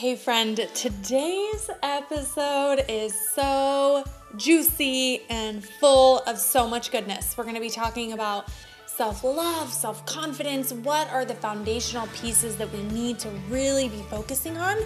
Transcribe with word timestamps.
Hey, 0.00 0.16
friend, 0.16 0.56
today's 0.74 1.68
episode 1.82 2.86
is 2.88 3.14
so 3.34 4.02
juicy 4.34 5.20
and 5.28 5.62
full 5.62 6.20
of 6.20 6.38
so 6.38 6.66
much 6.66 6.90
goodness. 6.90 7.36
We're 7.36 7.44
going 7.44 7.54
to 7.56 7.60
be 7.60 7.68
talking 7.68 8.14
about 8.14 8.48
self 8.86 9.22
love, 9.22 9.70
self 9.70 10.06
confidence. 10.06 10.72
What 10.72 11.10
are 11.10 11.26
the 11.26 11.34
foundational 11.34 12.06
pieces 12.14 12.56
that 12.56 12.72
we 12.72 12.82
need 12.84 13.18
to 13.18 13.28
really 13.50 13.90
be 13.90 14.02
focusing 14.08 14.56
on 14.56 14.78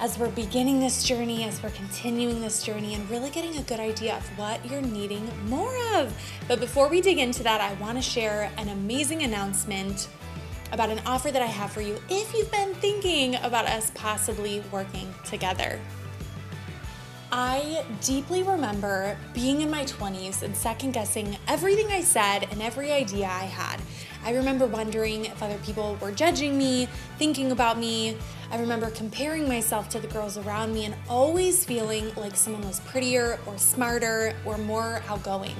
as 0.00 0.18
we're 0.18 0.28
beginning 0.32 0.80
this 0.80 1.02
journey, 1.02 1.44
as 1.44 1.62
we're 1.62 1.70
continuing 1.70 2.42
this 2.42 2.62
journey, 2.62 2.92
and 2.92 3.08
really 3.08 3.30
getting 3.30 3.56
a 3.56 3.62
good 3.62 3.80
idea 3.80 4.18
of 4.18 4.38
what 4.38 4.62
you're 4.70 4.82
needing 4.82 5.26
more 5.48 5.74
of. 5.94 6.14
But 6.46 6.60
before 6.60 6.88
we 6.90 7.00
dig 7.00 7.18
into 7.18 7.42
that, 7.44 7.62
I 7.62 7.72
want 7.80 7.96
to 7.96 8.02
share 8.02 8.52
an 8.58 8.68
amazing 8.68 9.22
announcement 9.22 10.08
about 10.72 10.90
an 10.90 11.00
offer 11.06 11.30
that 11.30 11.42
I 11.42 11.46
have 11.46 11.70
for 11.72 11.80
you 11.80 11.98
if 12.08 12.34
you've 12.34 12.50
been 12.50 12.74
thinking 12.74 13.36
about 13.36 13.66
us 13.66 13.90
possibly 13.94 14.62
working 14.70 15.12
together. 15.24 15.78
I 17.32 17.84
deeply 18.02 18.44
remember 18.44 19.16
being 19.34 19.60
in 19.60 19.70
my 19.70 19.84
20s 19.84 20.42
and 20.42 20.56
second 20.56 20.92
guessing 20.92 21.36
everything 21.48 21.88
I 21.88 22.00
said 22.00 22.46
and 22.52 22.62
every 22.62 22.92
idea 22.92 23.26
I 23.26 23.44
had. 23.44 23.80
I 24.24 24.32
remember 24.32 24.66
wondering 24.66 25.24
if 25.24 25.42
other 25.42 25.58
people 25.58 25.98
were 26.00 26.12
judging 26.12 26.56
me, 26.56 26.88
thinking 27.18 27.50
about 27.50 27.78
me. 27.78 28.16
I 28.50 28.60
remember 28.60 28.90
comparing 28.90 29.48
myself 29.48 29.88
to 29.90 29.98
the 29.98 30.06
girls 30.06 30.38
around 30.38 30.72
me 30.72 30.84
and 30.84 30.94
always 31.08 31.64
feeling 31.64 32.14
like 32.14 32.36
someone 32.36 32.66
was 32.66 32.80
prettier 32.80 33.40
or 33.46 33.58
smarter 33.58 34.32
or 34.44 34.56
more 34.58 35.02
outgoing. 35.08 35.56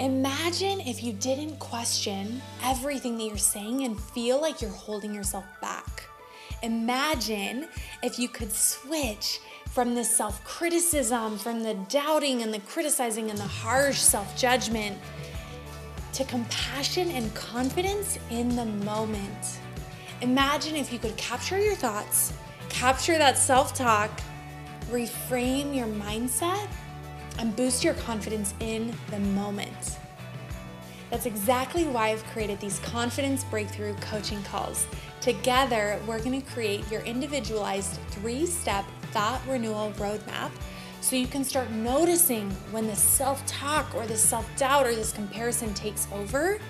Imagine 0.00 0.80
if 0.80 1.04
you 1.04 1.12
didn't 1.12 1.58
question 1.58 2.40
everything 2.64 3.18
that 3.18 3.24
you're 3.24 3.36
saying 3.36 3.84
and 3.84 4.00
feel 4.00 4.40
like 4.40 4.62
you're 4.62 4.70
holding 4.70 5.14
yourself 5.14 5.44
back. 5.60 6.08
Imagine 6.62 7.68
if 8.02 8.18
you 8.18 8.26
could 8.26 8.50
switch 8.50 9.40
from 9.68 9.94
the 9.94 10.02
self 10.02 10.42
criticism, 10.42 11.36
from 11.36 11.62
the 11.62 11.74
doubting 11.90 12.40
and 12.40 12.52
the 12.52 12.60
criticizing 12.60 13.28
and 13.28 13.38
the 13.38 13.42
harsh 13.42 13.98
self 13.98 14.34
judgment 14.38 14.96
to 16.14 16.24
compassion 16.24 17.10
and 17.10 17.34
confidence 17.34 18.18
in 18.30 18.56
the 18.56 18.64
moment. 18.64 19.58
Imagine 20.22 20.76
if 20.76 20.90
you 20.90 20.98
could 20.98 21.16
capture 21.18 21.60
your 21.60 21.74
thoughts, 21.74 22.32
capture 22.70 23.18
that 23.18 23.36
self 23.36 23.74
talk, 23.74 24.10
reframe 24.90 25.76
your 25.76 25.88
mindset 25.88 26.68
and 27.40 27.56
boost 27.56 27.82
your 27.82 27.94
confidence 27.94 28.54
in 28.60 28.94
the 29.10 29.18
moment. 29.18 29.98
That's 31.10 31.26
exactly 31.26 31.86
why 31.86 32.10
I've 32.10 32.24
created 32.26 32.60
these 32.60 32.78
confidence 32.80 33.42
breakthrough 33.44 33.94
coaching 33.94 34.42
calls. 34.44 34.86
Together, 35.20 35.98
we're 36.06 36.20
going 36.20 36.40
to 36.40 36.50
create 36.52 36.88
your 36.90 37.00
individualized 37.00 37.98
three 38.10 38.46
step 38.46 38.84
thought 39.10 39.40
renewal 39.48 39.92
roadmap 39.96 40.52
so 41.00 41.16
you 41.16 41.26
can 41.26 41.42
start 41.42 41.70
noticing 41.70 42.48
when 42.70 42.86
the 42.86 42.94
self 42.94 43.44
talk 43.46 43.92
or 43.94 44.06
the 44.06 44.16
self 44.16 44.48
doubt 44.56 44.86
or 44.86 44.94
this 44.94 45.12
comparison 45.12 45.74
takes 45.74 46.06
over. 46.12 46.60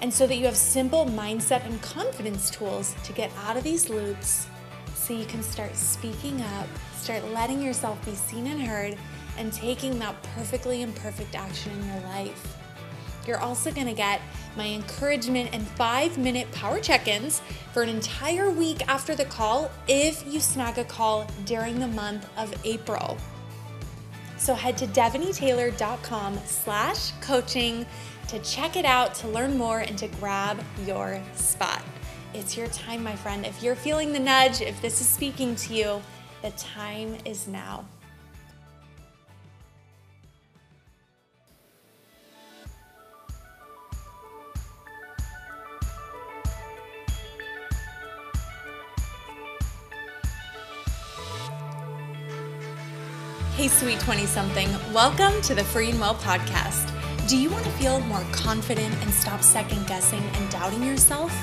And 0.00 0.12
so 0.12 0.26
that 0.26 0.36
you 0.36 0.44
have 0.44 0.56
simple 0.56 1.06
mindset 1.06 1.64
and 1.66 1.80
confidence 1.82 2.50
tools 2.50 2.94
to 3.04 3.12
get 3.12 3.30
out 3.44 3.56
of 3.56 3.64
these 3.64 3.90
loops 3.90 4.46
so 4.94 5.12
you 5.12 5.24
can 5.26 5.42
start 5.42 5.74
speaking 5.76 6.40
up, 6.40 6.68
start 6.96 7.24
letting 7.32 7.62
yourself 7.62 8.02
be 8.04 8.14
seen 8.14 8.46
and 8.46 8.60
heard, 8.60 8.96
and 9.38 9.52
taking 9.52 9.98
that 9.98 10.20
perfectly 10.34 10.82
imperfect 10.82 11.34
action 11.34 11.72
in 11.72 11.86
your 11.88 12.00
life. 12.08 12.56
You're 13.26 13.40
also 13.40 13.72
gonna 13.72 13.94
get 13.94 14.20
my 14.56 14.66
encouragement 14.66 15.50
and 15.52 15.66
five 15.66 16.16
minute 16.16 16.50
power 16.52 16.80
check 16.80 17.08
ins 17.08 17.40
for 17.72 17.82
an 17.82 17.88
entire 17.88 18.50
week 18.50 18.86
after 18.88 19.14
the 19.14 19.24
call 19.24 19.70
if 19.88 20.24
you 20.32 20.40
snag 20.40 20.78
a 20.78 20.84
call 20.84 21.26
during 21.44 21.80
the 21.80 21.88
month 21.88 22.28
of 22.38 22.54
April. 22.64 23.18
So 24.38 24.54
head 24.54 24.76
to 24.78 24.86
devanitaylor.com 24.86 26.38
slash 26.44 27.10
coaching 27.20 27.84
to 28.28 28.38
check 28.40 28.76
it 28.76 28.84
out, 28.84 29.14
to 29.16 29.28
learn 29.28 29.56
more, 29.56 29.80
and 29.80 29.96
to 29.98 30.08
grab 30.08 30.62
your 30.84 31.20
spot. 31.34 31.82
It's 32.34 32.56
your 32.56 32.66
time, 32.68 33.02
my 33.02 33.16
friend. 33.16 33.46
If 33.46 33.62
you're 33.62 33.76
feeling 33.76 34.12
the 34.12 34.20
nudge, 34.20 34.60
if 34.60 34.80
this 34.82 35.00
is 35.00 35.08
speaking 35.08 35.56
to 35.56 35.74
you, 35.74 36.02
the 36.42 36.50
time 36.50 37.16
is 37.24 37.48
now. 37.48 37.86
Hey, 53.56 53.68
sweet 53.68 53.98
20 54.00 54.26
something, 54.26 54.68
welcome 54.92 55.40
to 55.40 55.54
the 55.54 55.64
Free 55.64 55.88
and 55.88 55.98
Well 55.98 56.16
podcast. 56.16 56.92
Do 57.26 57.38
you 57.38 57.48
want 57.48 57.64
to 57.64 57.70
feel 57.70 58.00
more 58.00 58.22
confident 58.30 58.94
and 59.00 59.10
stop 59.10 59.40
second 59.40 59.86
guessing 59.86 60.22
and 60.22 60.50
doubting 60.50 60.82
yourself? 60.82 61.34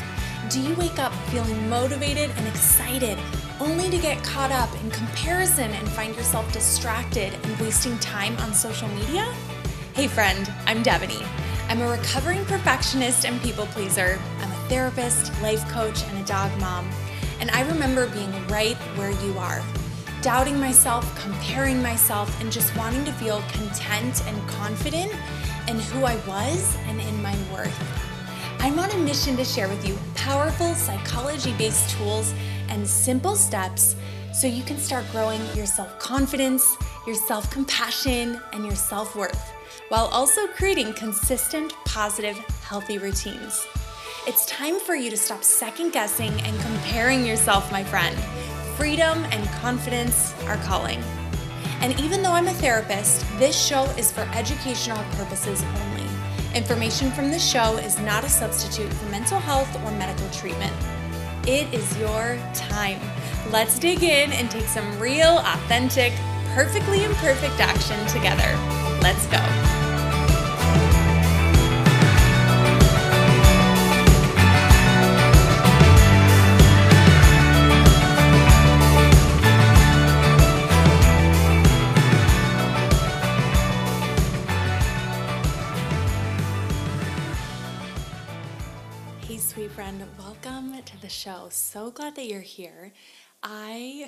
Do 0.51 0.61
you 0.61 0.75
wake 0.75 0.99
up 0.99 1.11
feeling 1.31 1.67
motivated 1.69 2.29
and 2.37 2.47
excited 2.47 3.17
only 3.59 3.89
to 3.89 3.97
get 3.97 4.23
caught 4.23 4.51
up 4.51 4.71
in 4.83 4.91
comparison 4.91 5.71
and 5.71 5.89
find 5.89 6.15
yourself 6.15 6.53
distracted 6.53 7.33
and 7.33 7.59
wasting 7.59 7.97
time 7.97 8.37
on 8.37 8.53
social 8.53 8.89
media? 8.89 9.23
Hey, 9.95 10.07
friend, 10.07 10.53
I'm 10.67 10.83
Devaney. 10.83 11.25
I'm 11.67 11.81
a 11.81 11.89
recovering 11.89 12.45
perfectionist 12.45 13.25
and 13.25 13.41
people 13.41 13.65
pleaser. 13.65 14.19
I'm 14.37 14.51
a 14.51 14.69
therapist, 14.69 15.33
life 15.41 15.67
coach, 15.71 16.03
and 16.03 16.19
a 16.19 16.27
dog 16.27 16.55
mom. 16.59 16.87
And 17.39 17.49
I 17.49 17.67
remember 17.67 18.07
being 18.09 18.31
right 18.49 18.77
where 18.97 19.09
you 19.25 19.35
are 19.39 19.63
doubting 20.23 20.57
myself, 20.57 21.03
comparing 21.21 21.83
myself, 21.83 22.39
and 22.39 22.49
just 22.49 22.73
wanting 22.77 23.03
to 23.03 23.11
feel 23.11 23.41
content 23.51 24.25
and 24.25 24.47
confident 24.47 25.11
in 25.67 25.77
who 25.77 26.05
I 26.05 26.15
was 26.25 26.77
and 26.87 27.01
in 27.01 27.21
my 27.21 27.35
worth. 27.51 27.77
I'm 28.59 28.79
on 28.79 28.89
a 28.91 28.97
mission 28.99 29.35
to 29.35 29.43
share 29.43 29.67
with 29.67 29.85
you 29.85 29.97
powerful 30.15 30.73
psychology 30.75 31.53
based 31.57 31.89
tools 31.97 32.33
and 32.69 32.87
simple 32.87 33.35
steps 33.35 33.97
so 34.33 34.47
you 34.47 34.63
can 34.63 34.77
start 34.77 35.03
growing 35.11 35.41
your 35.53 35.65
self 35.65 35.99
confidence, 35.99 36.77
your 37.05 37.15
self 37.15 37.51
compassion, 37.51 38.39
and 38.53 38.65
your 38.65 38.75
self 38.75 39.17
worth 39.17 39.51
while 39.89 40.05
also 40.05 40.47
creating 40.47 40.93
consistent, 40.93 41.73
positive, 41.83 42.37
healthy 42.63 42.97
routines. 42.97 43.67
It's 44.25 44.45
time 44.45 44.79
for 44.79 44.95
you 44.95 45.09
to 45.09 45.17
stop 45.17 45.43
second 45.43 45.91
guessing 45.91 46.31
and 46.31 46.59
comparing 46.61 47.25
yourself, 47.25 47.69
my 47.73 47.83
friend 47.83 48.17
freedom 48.75 49.25
and 49.31 49.47
confidence 49.61 50.33
are 50.47 50.57
calling. 50.57 51.01
And 51.81 51.99
even 51.99 52.21
though 52.21 52.31
I'm 52.31 52.47
a 52.47 52.53
therapist, 52.53 53.25
this 53.37 53.59
show 53.59 53.83
is 53.97 54.11
for 54.11 54.21
educational 54.33 55.03
purposes 55.15 55.63
only. 55.83 56.07
Information 56.55 57.11
from 57.11 57.31
this 57.31 57.43
show 57.47 57.77
is 57.77 57.99
not 57.99 58.23
a 58.23 58.29
substitute 58.29 58.91
for 58.93 59.09
mental 59.09 59.39
health 59.39 59.75
or 59.83 59.91
medical 59.91 60.29
treatment. 60.29 60.73
It 61.47 61.73
is 61.73 61.97
your 61.97 62.37
time. 62.53 62.99
Let's 63.51 63.77
dig 63.77 64.03
in 64.03 64.31
and 64.31 64.49
take 64.49 64.65
some 64.65 64.99
real, 64.99 65.39
authentic, 65.39 66.13
perfectly 66.53 67.03
imperfect 67.03 67.59
action 67.59 68.05
together. 68.07 68.57
Let's 69.01 69.25
go. 69.27 69.72
Show. 91.33 91.47
So 91.49 91.91
glad 91.91 92.15
that 92.15 92.27
you're 92.27 92.41
here. 92.41 92.91
I 93.41 94.07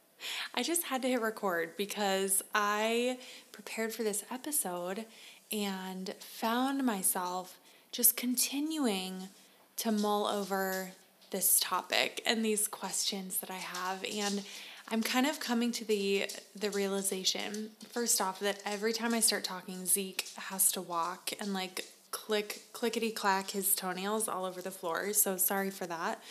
I 0.54 0.62
just 0.62 0.84
had 0.84 1.02
to 1.02 1.08
hit 1.08 1.20
record 1.20 1.76
because 1.76 2.42
I 2.54 3.18
prepared 3.52 3.92
for 3.92 4.02
this 4.02 4.24
episode 4.30 5.04
and 5.52 6.14
found 6.18 6.84
myself 6.84 7.58
just 7.92 8.16
continuing 8.16 9.28
to 9.76 9.92
mull 9.92 10.26
over 10.26 10.92
this 11.30 11.60
topic 11.60 12.22
and 12.24 12.44
these 12.44 12.66
questions 12.66 13.38
that 13.38 13.50
I 13.50 13.58
have 13.58 14.04
and 14.10 14.42
I'm 14.88 15.02
kind 15.02 15.26
of 15.26 15.40
coming 15.40 15.72
to 15.72 15.84
the 15.84 16.26
the 16.56 16.70
realization 16.70 17.70
first 17.90 18.20
off 18.20 18.40
that 18.40 18.62
every 18.64 18.92
time 18.92 19.12
I 19.12 19.20
start 19.20 19.44
talking 19.44 19.84
Zeke 19.84 20.26
has 20.36 20.72
to 20.72 20.80
walk 20.80 21.32
and 21.40 21.52
like 21.52 21.84
click 22.10 22.62
clickety 22.72 23.10
clack 23.10 23.50
his 23.50 23.74
toenails 23.74 24.28
all 24.28 24.44
over 24.44 24.62
the 24.62 24.70
floor. 24.70 25.12
So 25.12 25.36
sorry 25.36 25.70
for 25.70 25.86
that. 25.86 26.22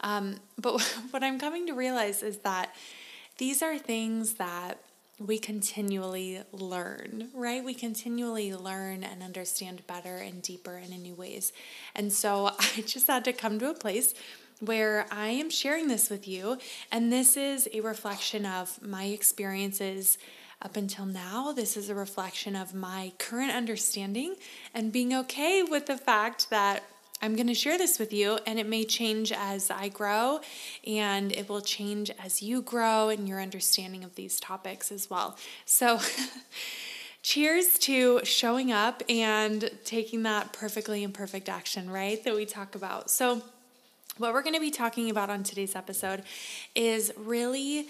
Um, 0.00 0.36
but 0.58 0.80
what 1.10 1.22
I'm 1.22 1.38
coming 1.38 1.66
to 1.66 1.72
realize 1.72 2.22
is 2.22 2.38
that 2.38 2.74
these 3.38 3.62
are 3.62 3.78
things 3.78 4.34
that 4.34 4.78
we 5.18 5.38
continually 5.38 6.40
learn, 6.52 7.28
right? 7.34 7.62
We 7.62 7.74
continually 7.74 8.54
learn 8.54 9.04
and 9.04 9.22
understand 9.22 9.86
better 9.86 10.16
and 10.16 10.40
deeper 10.40 10.76
and 10.76 10.92
in 10.92 11.02
new 11.02 11.14
ways. 11.14 11.52
And 11.94 12.12
so 12.12 12.46
I 12.58 12.82
just 12.86 13.06
had 13.06 13.24
to 13.26 13.32
come 13.32 13.58
to 13.58 13.70
a 13.70 13.74
place 13.74 14.14
where 14.60 15.06
I 15.10 15.28
am 15.28 15.50
sharing 15.50 15.88
this 15.88 16.10
with 16.10 16.26
you. 16.26 16.58
And 16.90 17.12
this 17.12 17.36
is 17.36 17.68
a 17.72 17.80
reflection 17.80 18.46
of 18.46 18.80
my 18.82 19.04
experiences 19.04 20.18
up 20.62 20.76
until 20.76 21.06
now. 21.06 21.52
This 21.52 21.76
is 21.76 21.88
a 21.88 21.94
reflection 21.94 22.54
of 22.54 22.74
my 22.74 23.12
current 23.18 23.52
understanding 23.52 24.36
and 24.74 24.92
being 24.92 25.14
okay 25.14 25.62
with 25.62 25.86
the 25.86 25.96
fact 25.96 26.50
that 26.50 26.82
I'm 27.22 27.36
going 27.36 27.48
to 27.48 27.54
share 27.54 27.76
this 27.76 27.98
with 27.98 28.14
you, 28.14 28.38
and 28.46 28.58
it 28.58 28.66
may 28.66 28.84
change 28.84 29.30
as 29.30 29.70
I 29.70 29.88
grow, 29.88 30.40
and 30.86 31.32
it 31.32 31.50
will 31.50 31.60
change 31.60 32.10
as 32.18 32.40
you 32.40 32.62
grow 32.62 33.10
and 33.10 33.28
your 33.28 33.42
understanding 33.42 34.04
of 34.04 34.14
these 34.14 34.40
topics 34.40 34.90
as 34.90 35.10
well. 35.10 35.36
So, 35.66 36.00
cheers 37.22 37.78
to 37.80 38.24
showing 38.24 38.72
up 38.72 39.02
and 39.06 39.70
taking 39.84 40.22
that 40.22 40.54
perfectly 40.54 41.02
imperfect 41.02 41.50
action, 41.50 41.90
right? 41.90 42.24
That 42.24 42.34
we 42.34 42.46
talk 42.46 42.74
about. 42.74 43.10
So, 43.10 43.42
what 44.16 44.32
we're 44.32 44.42
going 44.42 44.54
to 44.54 44.60
be 44.60 44.70
talking 44.70 45.10
about 45.10 45.28
on 45.28 45.42
today's 45.42 45.76
episode 45.76 46.22
is 46.74 47.12
really 47.18 47.88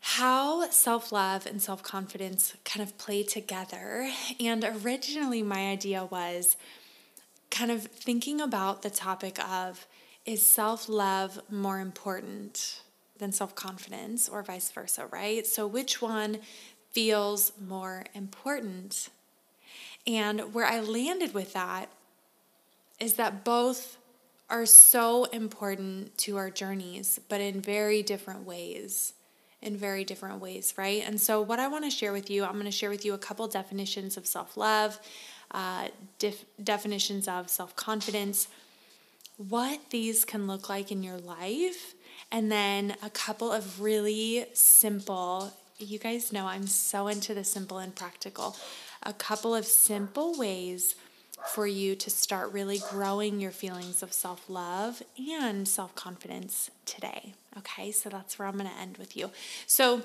how 0.00 0.68
self 0.70 1.12
love 1.12 1.46
and 1.46 1.62
self 1.62 1.82
confidence 1.84 2.54
kind 2.64 2.82
of 2.82 2.98
play 2.98 3.22
together. 3.22 4.10
And 4.40 4.64
originally, 4.64 5.44
my 5.44 5.70
idea 5.70 6.04
was 6.04 6.56
kind 7.52 7.70
of 7.70 7.84
thinking 7.84 8.40
about 8.40 8.82
the 8.82 8.90
topic 8.90 9.38
of 9.44 9.86
is 10.24 10.44
self 10.44 10.88
love 10.88 11.40
more 11.48 11.78
important 11.78 12.82
than 13.18 13.30
self 13.30 13.54
confidence 13.54 14.28
or 14.28 14.42
vice 14.42 14.70
versa, 14.72 15.06
right? 15.12 15.46
So, 15.46 15.66
which 15.66 16.02
one 16.02 16.38
feels 16.90 17.52
more 17.60 18.04
important? 18.14 19.10
And 20.06 20.52
where 20.52 20.66
I 20.66 20.80
landed 20.80 21.32
with 21.32 21.52
that 21.52 21.88
is 22.98 23.14
that 23.14 23.44
both 23.44 23.98
are 24.50 24.66
so 24.66 25.24
important 25.26 26.16
to 26.18 26.36
our 26.36 26.50
journeys, 26.50 27.20
but 27.28 27.40
in 27.40 27.60
very 27.60 28.02
different 28.02 28.44
ways. 28.44 29.14
In 29.60 29.76
very 29.76 30.02
different 30.02 30.40
ways, 30.40 30.74
right? 30.76 31.04
And 31.06 31.20
so, 31.20 31.40
what 31.40 31.60
I 31.60 31.68
want 31.68 31.84
to 31.84 31.90
share 31.90 32.12
with 32.12 32.28
you, 32.28 32.42
I'm 32.42 32.54
going 32.54 32.64
to 32.64 32.72
share 32.72 32.90
with 32.90 33.04
you 33.04 33.14
a 33.14 33.18
couple 33.18 33.46
definitions 33.46 34.16
of 34.16 34.26
self 34.26 34.56
love 34.56 34.98
uh, 35.52 35.88
def- 36.18 36.44
definitions 36.62 37.28
of 37.28 37.48
self 37.48 37.76
confidence, 37.76 38.48
what 39.36 39.80
these 39.90 40.24
can 40.24 40.46
look 40.46 40.68
like 40.68 40.90
in 40.90 41.02
your 41.02 41.18
life, 41.18 41.94
and 42.30 42.50
then 42.50 42.96
a 43.02 43.10
couple 43.10 43.52
of 43.52 43.80
really 43.80 44.46
simple, 44.54 45.52
you 45.78 45.98
guys 45.98 46.32
know 46.32 46.46
I'm 46.46 46.66
so 46.66 47.08
into 47.08 47.34
the 47.34 47.44
simple 47.44 47.78
and 47.78 47.94
practical, 47.94 48.56
a 49.02 49.12
couple 49.12 49.54
of 49.54 49.66
simple 49.66 50.38
ways 50.38 50.94
for 51.48 51.66
you 51.66 51.94
to 51.96 52.10
start 52.10 52.52
really 52.52 52.80
growing 52.90 53.40
your 53.40 53.50
feelings 53.50 54.02
of 54.02 54.12
self 54.12 54.48
love 54.48 55.02
and 55.18 55.66
self 55.66 55.94
confidence 55.94 56.70
today. 56.86 57.34
Okay, 57.58 57.92
so 57.92 58.08
that's 58.08 58.38
where 58.38 58.48
I'm 58.48 58.56
going 58.56 58.70
to 58.70 58.80
end 58.80 58.96
with 58.96 59.16
you. 59.16 59.30
So, 59.66 60.02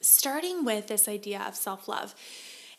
starting 0.00 0.64
with 0.64 0.86
this 0.88 1.08
idea 1.08 1.44
of 1.46 1.54
self 1.54 1.88
love, 1.88 2.14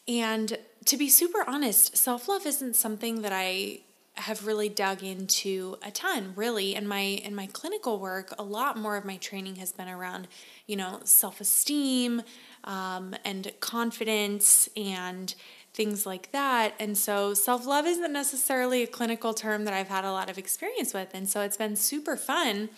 and 0.08 0.58
to 0.88 0.98
be 0.98 1.10
super 1.10 1.44
honest, 1.48 1.96
self 1.98 2.28
love 2.28 2.46
isn't 2.46 2.76
something 2.76 3.22
that 3.22 3.34
I 3.34 3.82
have 4.16 4.48
really 4.48 4.70
dug 4.70 5.04
into 5.04 5.78
a 5.86 5.92
ton 5.92 6.34
really. 6.36 6.76
In 6.76 6.88
my 6.88 7.02
in 7.02 7.36
my 7.36 7.48
clinical 7.48 8.00
work 8.00 8.34
a 8.40 8.44
lot 8.44 8.78
more 8.78 8.98
of 8.98 9.06
my 9.06 9.18
training 9.18 9.58
has 9.58 9.72
been 9.72 9.88
around 9.88 10.28
you 10.66 10.76
know 10.76 11.02
self-esteem 11.04 12.24
um, 12.64 13.16
and 13.24 13.52
confidence 13.60 14.68
and 14.76 15.36
things 15.74 16.08
like 16.08 16.32
that. 16.32 16.74
And 16.80 16.98
so 16.98 17.36
self-love 17.36 17.86
isn't 17.86 18.12
necessarily 18.12 18.82
a 18.82 18.88
clinical 18.88 19.36
term 19.36 19.66
that 19.66 19.74
i've 19.76 19.90
had 19.90 20.06
a 20.06 20.12
lot 20.12 20.30
of 20.30 20.38
experience 20.40 20.94
with. 20.94 21.10
And 21.14 21.30
so 21.30 21.42
it's 21.42 21.58
been 21.58 21.76
super 21.76 22.18
fun 22.18 22.70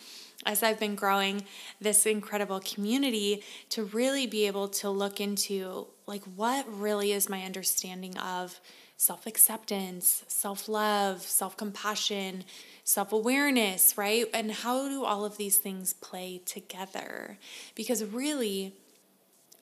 as 0.46 0.64
I've 0.64 0.80
been 0.80 0.96
growing 0.96 1.44
this 1.82 2.06
incredible 2.06 2.62
community 2.62 3.44
to 3.70 3.84
really 3.84 4.26
be 4.26 4.48
able 4.48 4.70
to 4.70 4.90
look 4.90 5.20
into 5.20 5.88
like 6.10 6.24
what 6.36 6.66
really 6.68 7.12
is 7.14 7.30
my 7.30 7.44
understanding 7.44 8.18
of 8.18 8.60
self-acceptance, 8.98 10.26
self-love, 10.28 11.22
self-compassion, 11.22 12.44
self-awareness, 12.84 13.98
right? 13.98 14.26
And 14.34 14.52
how 14.52 14.90
do 14.90 15.06
all 15.06 15.24
of 15.24 15.38
these 15.38 15.58
things 15.58 15.94
play 15.94 16.42
together? 16.46 17.38
Because 17.76 18.04
really 18.04 18.74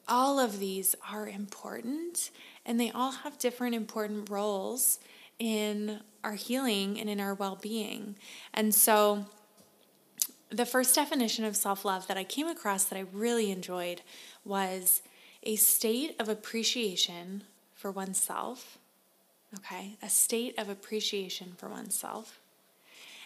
all 0.07 0.39
of 0.39 0.59
these 0.59 0.95
are 1.11 1.27
important 1.27 2.31
and 2.65 2.79
they 2.79 2.89
all 2.91 3.11
have 3.11 3.37
different 3.37 3.75
important 3.75 4.29
roles 4.29 4.99
in 5.37 5.99
our 6.23 6.33
healing 6.33 6.99
and 6.99 7.09
in 7.09 7.19
our 7.19 7.33
well-being. 7.33 8.15
And 8.53 8.73
so 8.73 9.25
the 10.49 10.65
first 10.65 10.95
definition 10.95 11.45
of 11.45 11.55
self 11.55 11.83
love 11.85 12.07
that 12.07 12.17
I 12.17 12.23
came 12.23 12.47
across 12.47 12.85
that 12.85 12.97
I 12.97 13.05
really 13.11 13.51
enjoyed 13.51 14.01
was 14.45 15.01
a 15.47 15.55
state 15.55 16.13
of 16.19 16.27
appreciation 16.27 17.43
for 17.73 17.89
oneself. 17.89 18.77
Okay, 19.57 19.97
a 20.03 20.09
state 20.09 20.59
of 20.59 20.67
appreciation 20.67 21.53
for 21.57 21.69
oneself. 21.69 22.41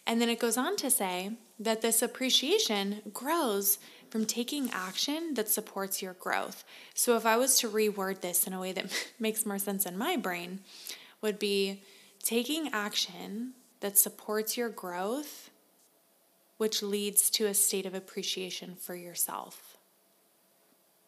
And 0.06 0.22
then 0.22 0.30
it 0.30 0.40
goes 0.40 0.56
on 0.56 0.78
to 0.78 0.92
say 0.92 1.32
that 1.60 1.82
this 1.82 2.04
appreciation 2.04 3.02
grows 3.12 3.80
from 4.12 4.26
taking 4.26 4.70
action 4.72 5.34
that 5.34 5.50
supports 5.50 6.02
your 6.02 6.14
growth. 6.14 6.64
So 6.94 7.18
if 7.18 7.26
I 7.26 7.38
was 7.38 7.58
to 7.60 7.70
reword 7.70 8.22
this 8.22 8.46
in 8.46 8.54
a 8.54 8.60
way 8.60 8.72
that 8.72 9.10
makes 9.20 9.46
more 9.46 9.60
sense 9.60 9.88
in 9.88 9.98
my 9.98 10.16
brain, 10.16 10.60
would 11.22 11.40
be 11.40 11.82
taking 12.22 12.70
action 12.72 13.54
that 13.80 13.98
supports 13.98 14.56
your 14.56 14.70
growth 14.70 15.50
which 16.58 16.84
leads 16.84 17.32
to 17.32 17.48
a 17.48 17.56
state 17.56 17.88
of 17.88 17.96
appreciation 17.96 18.76
for 18.76 18.94
yourself. 18.94 19.71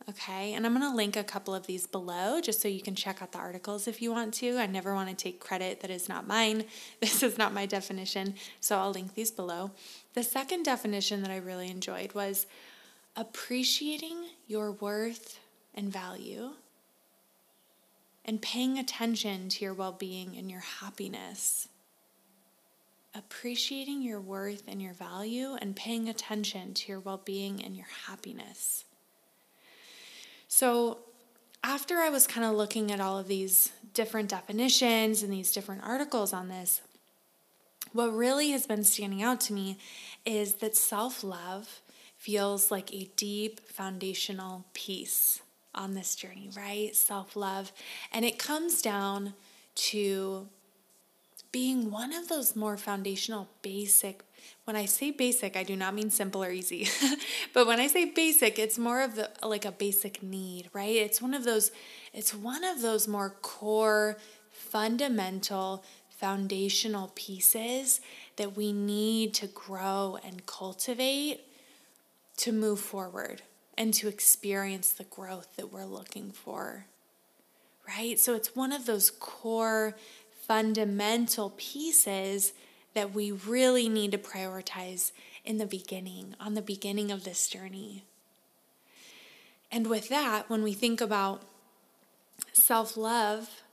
Okay, 0.10 0.54
and 0.54 0.66
I'm 0.66 0.78
going 0.78 0.90
to 0.90 0.96
link 0.96 1.16
a 1.16 1.24
couple 1.24 1.56
of 1.56 1.66
these 1.66 1.88
below 1.88 2.42
just 2.42 2.62
so 2.62 2.68
you 2.68 2.82
can 2.82 2.94
check 2.94 3.22
out 3.22 3.32
the 3.32 3.38
articles 3.38 3.88
if 3.88 4.02
you 4.02 4.12
want 4.12 4.34
to. 4.36 4.58
I 4.58 4.66
never 4.66 4.94
want 4.94 5.10
to 5.10 5.16
take 5.16 5.40
credit 5.40 5.80
that 5.80 5.90
is 5.90 6.10
not 6.10 6.28
mine. 6.28 6.66
This 7.00 7.24
is 7.24 7.38
not 7.38 7.54
my 7.54 7.66
definition, 7.66 8.36
so 8.60 8.78
I'll 8.78 8.92
link 8.92 9.16
these 9.16 9.32
below. 9.32 9.72
The 10.14 10.24
second 10.24 10.64
definition 10.64 11.22
that 11.22 11.32
I 11.32 11.38
really 11.38 11.70
enjoyed 11.70 12.14
was 12.14 12.48
appreciating 13.16 14.26
your 14.48 14.72
worth 14.74 15.40
and 15.74 15.92
value 15.92 16.52
and 18.26 18.42
paying 18.42 18.78
attention 18.78 19.48
to 19.50 19.64
your 19.64 19.74
well 19.74 19.94
being 19.94 20.36
and 20.38 20.52
your 20.52 20.62
happiness 20.82 21.70
appreciating 23.16 24.02
your 24.02 24.20
worth 24.20 24.64
and 24.68 24.82
your 24.82 24.94
value 24.94 25.56
and 25.62 25.76
paying 25.76 26.10
attention 26.10 26.74
to 26.74 26.92
your 26.92 27.00
well 27.00 27.22
being 27.24 27.64
and 27.64 27.76
your 27.76 27.88
happiness. 28.08 28.86
So, 30.56 31.00
after 31.64 31.98
I 31.98 32.12
was 32.12 32.28
kind 32.28 32.46
of 32.46 32.54
looking 32.54 32.92
at 32.92 33.02
all 33.02 33.18
of 33.18 33.28
these 33.28 33.72
different 33.96 34.30
definitions 34.30 35.24
and 35.24 35.34
these 35.34 35.52
different 35.52 35.82
articles 35.84 36.32
on 36.32 36.48
this, 36.48 36.82
what 37.92 38.14
really 38.14 38.52
has 38.52 38.68
been 38.68 38.84
standing 38.84 39.24
out 39.24 39.42
to 39.42 39.54
me 39.54 39.80
is 40.28 40.54
that 40.56 40.76
self 40.76 41.24
love 41.24 41.82
feels 42.18 42.70
like 42.70 42.94
a 42.94 43.10
deep 43.16 43.62
foundational 43.62 44.66
piece 44.76 45.42
on 45.74 45.96
this 45.96 46.16
journey, 46.16 46.52
right? 46.56 46.96
Self 46.96 47.36
love. 47.36 47.72
And 48.12 48.24
it 48.24 48.38
comes 48.38 48.84
down 48.84 49.34
to 49.90 50.50
being 51.52 51.90
one 51.90 52.14
of 52.14 52.30
those 52.30 52.56
more 52.56 52.78
foundational 52.78 53.50
basic 53.64 54.22
when 54.66 54.76
i 54.76 54.86
say 54.86 55.12
basic 55.12 55.56
i 55.56 55.64
do 55.64 55.76
not 55.76 55.94
mean 55.94 56.10
simple 56.10 56.44
or 56.44 56.52
easy. 56.52 56.88
But 57.54 57.68
when 57.68 57.80
i 57.80 57.88
say 57.88 58.06
basic 58.06 58.60
it's 58.60 58.78
more 58.78 59.02
of 59.02 59.16
the 59.16 59.30
like 59.44 59.66
a 59.66 59.72
basic 59.72 60.24
need 60.24 60.70
right? 60.74 60.96
It's 60.96 61.22
one 61.22 61.34
of 61.34 61.44
those 61.44 61.72
it's 62.14 62.34
one 62.34 62.64
of 62.64 62.82
those 62.82 63.08
more 63.08 63.32
core 63.42 64.18
fundamental 64.50 65.84
foundational 66.10 67.12
pieces 67.16 68.02
that 68.38 68.56
we 68.56 68.72
need 68.72 69.34
to 69.36 69.48
grow 69.48 70.18
and 70.26 70.46
cultivate 70.46 71.42
to 72.38 72.52
move 72.52 72.80
forward 72.80 73.42
and 73.78 73.94
to 73.94 74.08
experience 74.08 74.92
the 74.92 75.04
growth 75.04 75.56
that 75.58 75.72
we're 75.72 75.86
looking 75.86 76.32
for 76.32 76.86
right? 77.88 78.20
So 78.20 78.34
it's 78.34 78.56
one 78.56 78.72
of 78.72 78.86
those 78.86 79.12
core 79.12 79.96
fundamental 80.48 81.54
pieces 81.58 82.54
that 82.94 83.14
we 83.14 83.32
really 83.32 83.90
need 83.90 84.12
to 84.12 84.18
prioritize 84.18 85.12
in 85.44 85.58
the 85.58 85.66
beginning, 85.66 86.36
on 86.40 86.54
the 86.54 86.62
beginning 86.62 87.12
of 87.12 87.24
this 87.24 87.48
journey. 87.48 88.04
And 89.72 89.88
with 89.88 90.10
that, 90.10 90.50
when 90.50 90.64
we 90.64 90.74
think 90.74 91.02
about 91.02 91.42
self 92.54 92.96
love, 92.96 93.64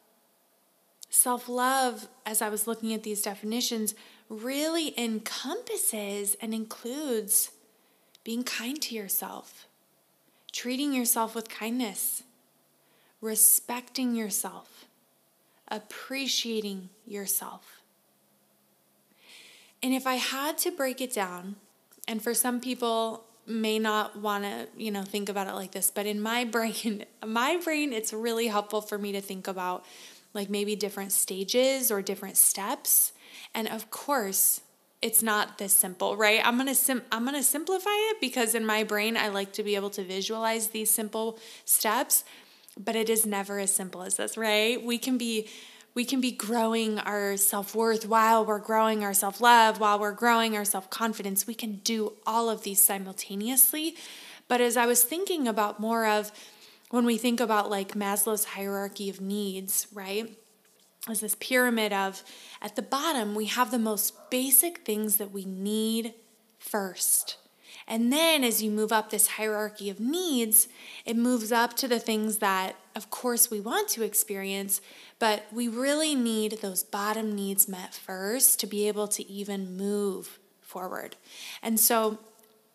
self 1.11 1.49
love, 1.49 2.09
as 2.25 2.41
I 2.41 2.49
was 2.49 2.67
looking 2.67 2.95
at 2.95 3.03
these 3.03 3.23
definitions, 3.23 3.95
really 4.29 4.99
encompasses 4.99 6.37
and 6.41 6.55
includes 6.55 7.51
being 8.25 8.45
kind 8.45 8.81
to 8.83 8.95
yourself, 8.95 9.67
treating 10.53 10.93
yourself 10.93 11.35
with 11.35 11.49
kindness, 11.49 12.23
respecting 13.21 14.15
yourself, 14.15 14.87
appreciating 15.69 16.89
yourself. 17.07 17.80
And 19.83 19.95
if 19.95 20.07
I 20.07 20.17
had 20.17 20.59
to 20.59 20.71
break 20.71 21.01
it 21.01 21.13
down, 21.13 21.57
and 22.07 22.23
for 22.23 22.35
some 22.35 22.61
people 22.61 23.25
may 23.47 23.79
not 23.79 24.19
want 24.19 24.45
to, 24.45 24.69
you 24.77 24.91
know, 24.91 25.03
think 25.03 25.29
about 25.29 25.49
it 25.49 25.55
like 25.55 25.73
this, 25.73 25.91
but 25.91 26.07
in 26.07 26.21
my 26.21 26.45
brain, 26.57 27.05
my 27.25 27.61
brain 27.63 27.93
it's 27.93 28.13
really 28.13 28.49
helpful 28.49 28.81
for 28.81 28.99
me 28.99 29.13
to 29.13 29.21
think 29.21 29.49
about 29.49 29.85
like 30.33 30.49
maybe 30.49 30.77
different 30.77 31.13
stages 31.13 31.91
or 31.91 32.03
different 32.03 32.37
steps. 32.37 33.13
And 33.55 33.69
of 33.69 33.91
course, 33.91 34.61
it's 35.03 35.23
not 35.23 35.59
this 35.59 35.73
simple, 35.73 36.17
right? 36.17 36.41
I'm 36.45 36.57
going 36.57 36.69
to 36.69 36.75
sim- 36.75 37.03
I'm 37.11 37.25
going 37.25 37.37
to 37.37 37.43
simplify 37.43 37.91
it 37.91 38.21
because 38.21 38.55
in 38.55 38.67
my 38.67 38.85
brain 38.85 39.17
I 39.17 39.29
like 39.29 39.53
to 39.55 39.63
be 39.63 39.75
able 39.75 39.91
to 39.91 40.05
visualize 40.05 40.69
these 40.69 40.91
simple 40.91 41.39
steps, 41.65 42.23
but 42.79 42.97
it 42.97 43.09
is 43.09 43.25
never 43.25 43.59
as 43.59 43.73
simple 43.73 44.03
as 44.03 44.17
this, 44.17 44.37
right? 44.37 44.83
We 44.83 44.99
can 44.99 45.17
be 45.17 45.49
we 45.95 46.05
can 46.05 46.21
be 46.21 46.31
growing 46.31 46.99
our 47.01 47.37
self-worth 47.37 48.07
while 48.07 48.45
we're 48.45 48.59
growing 48.59 49.03
our 49.03 49.15
self-love, 49.15 49.81
while 49.81 49.99
we're 49.99 50.13
growing 50.13 50.57
our 50.57 50.65
self-confidence. 50.65 51.47
We 51.47 51.55
can 51.55 51.81
do 51.83 52.13
all 52.27 52.49
of 52.49 52.63
these 52.63 52.83
simultaneously. 52.83 53.97
But 54.47 54.61
as 54.61 54.77
I 54.77 54.87
was 54.87 55.03
thinking 55.03 55.49
about 55.49 55.81
more 55.81 56.07
of 56.07 56.33
when 56.91 57.05
we 57.05 57.19
think 57.19 57.41
about 57.41 57.71
like 57.71 57.95
Maslow's 57.95 58.45
hierarchy 58.45 59.11
of 59.11 59.21
needs, 59.21 59.87
right? 59.93 60.37
As 61.09 61.21
this 61.21 61.37
pyramid 61.39 61.93
of 61.93 62.23
at 62.61 62.77
the 62.77 62.83
bottom, 62.83 63.35
we 63.35 63.47
have 63.47 63.71
the 63.71 63.79
most 63.79 64.31
basic 64.31 64.79
things 64.79 65.17
that 65.17 65.33
we 65.33 65.45
need 65.45 66.15
first. 66.59 67.37
And 67.91 68.13
then 68.13 68.45
as 68.45 68.63
you 68.63 68.71
move 68.71 68.93
up 68.93 69.11
this 69.11 69.27
hierarchy 69.27 69.91
of 69.91 69.99
needs, 69.99 70.69
it 71.05 71.17
moves 71.17 71.51
up 71.51 71.75
to 71.79 71.89
the 71.89 71.99
things 71.99 72.39
that, 72.39 72.77
of 72.95 73.11
course, 73.11 73.51
we 73.51 73.61
want 73.61 73.89
to 73.89 74.05
experience, 74.05 74.81
but 75.19 75.45
we 75.53 75.67
really 75.67 76.15
need 76.15 76.53
those 76.63 76.85
bottom 76.85 77.35
needs 77.35 77.67
met 77.67 77.93
first 77.93 78.61
to 78.61 78.69
be 78.69 78.87
able 78.87 79.09
to 79.09 79.29
even 79.29 79.77
move 79.77 80.39
forward. 80.61 81.17
And 81.65 81.81
so, 81.81 82.21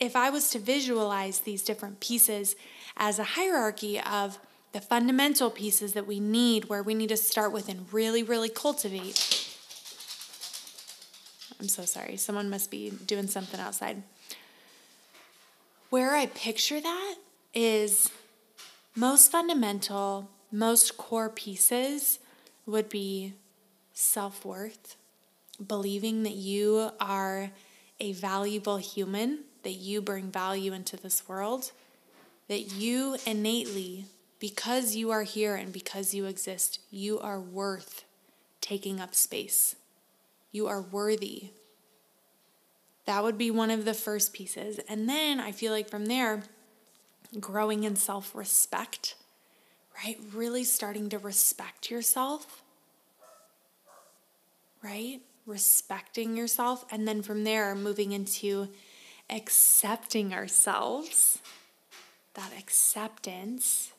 if 0.01 0.17
I 0.17 0.29
was 0.29 0.50
to 0.50 0.60
visualize 0.60 1.39
these 1.39 1.63
different 1.63 2.01
pieces 2.01 2.57
as 2.98 3.17
a 3.17 3.24
hierarchy 3.24 3.98
of 4.01 4.38
the 4.74 4.81
fundamental 4.81 5.50
pieces 5.50 5.93
that 5.93 6.05
we 6.05 6.19
need, 6.19 6.65
where 6.65 6.84
we 6.84 6.93
need 6.93 7.07
to 7.07 7.15
start 7.15 7.53
with 7.53 7.69
and 7.69 7.86
really, 7.93 8.22
really 8.22 8.50
cultivate. 8.50 9.48
I'm 11.62 11.69
so 11.69 11.86
sorry. 11.86 12.17
Someone 12.17 12.50
must 12.50 12.69
be 12.69 12.89
doing 12.89 13.27
something 13.27 13.62
outside. 13.62 14.03
Where 15.89 16.15
I 16.15 16.25
picture 16.25 16.82
that 16.82 17.15
is 17.54 18.10
most 18.96 19.32
fundamental, 19.32 20.30
most 20.51 20.98
core 20.98 21.30
pieces 21.30 22.20
would 22.65 22.89
be 22.89 23.34
self 23.94 24.44
worth, 24.44 24.96
believing 25.65 26.24
that 26.24 26.34
you 26.34 26.89
are 27.00 27.51
a 28.00 28.13
valuable 28.13 28.77
human, 28.77 29.39
that 29.63 29.74
you 29.74 30.01
bring 30.01 30.32
value 30.32 30.74
into 30.74 30.98
this 30.98 31.27
world, 31.27 31.72
that 32.48 32.74
you 32.74 33.18
innately, 33.25 34.06
because 34.39 34.96
you 34.96 35.12
are 35.12 35.24
here 35.24 35.56
and 35.56 35.72
because 35.72 36.13
you 36.13 36.25
exist, 36.25 36.80
you 36.89 37.20
are 37.20 37.39
worth 37.39 38.06
taking 38.60 39.00
up 39.00 39.13
space. 39.13 39.75
You 40.51 40.68
are 40.68 40.82
worthy 40.82 41.51
that 43.06 43.24
would 43.24 43.38
be 43.38 43.52
one 43.52 43.70
of 43.72 43.86
the 43.86 43.94
first 43.94 44.34
pieces. 44.34 44.80
And 44.90 45.08
then 45.08 45.40
I 45.40 45.52
feel 45.52 45.72
like 45.72 45.90
from 45.90 46.06
there, 46.06 46.44
growing 47.40 47.84
in 47.84 47.96
self 47.96 48.34
respect, 48.36 49.16
right? 50.04 50.18
Really 50.34 50.64
starting 50.64 51.10
to 51.10 51.20
respect 51.20 51.92
yourself, 51.92 52.64
right? 54.84 55.22
Respecting 55.46 56.36
yourself. 56.36 56.86
And 56.92 57.08
then 57.08 57.22
from 57.22 57.44
there, 57.44 57.76
moving 57.76 58.12
into 58.12 58.70
accepting 59.30 60.34
ourselves, 60.34 61.40
that 62.34 62.52
acceptance. 62.58 63.92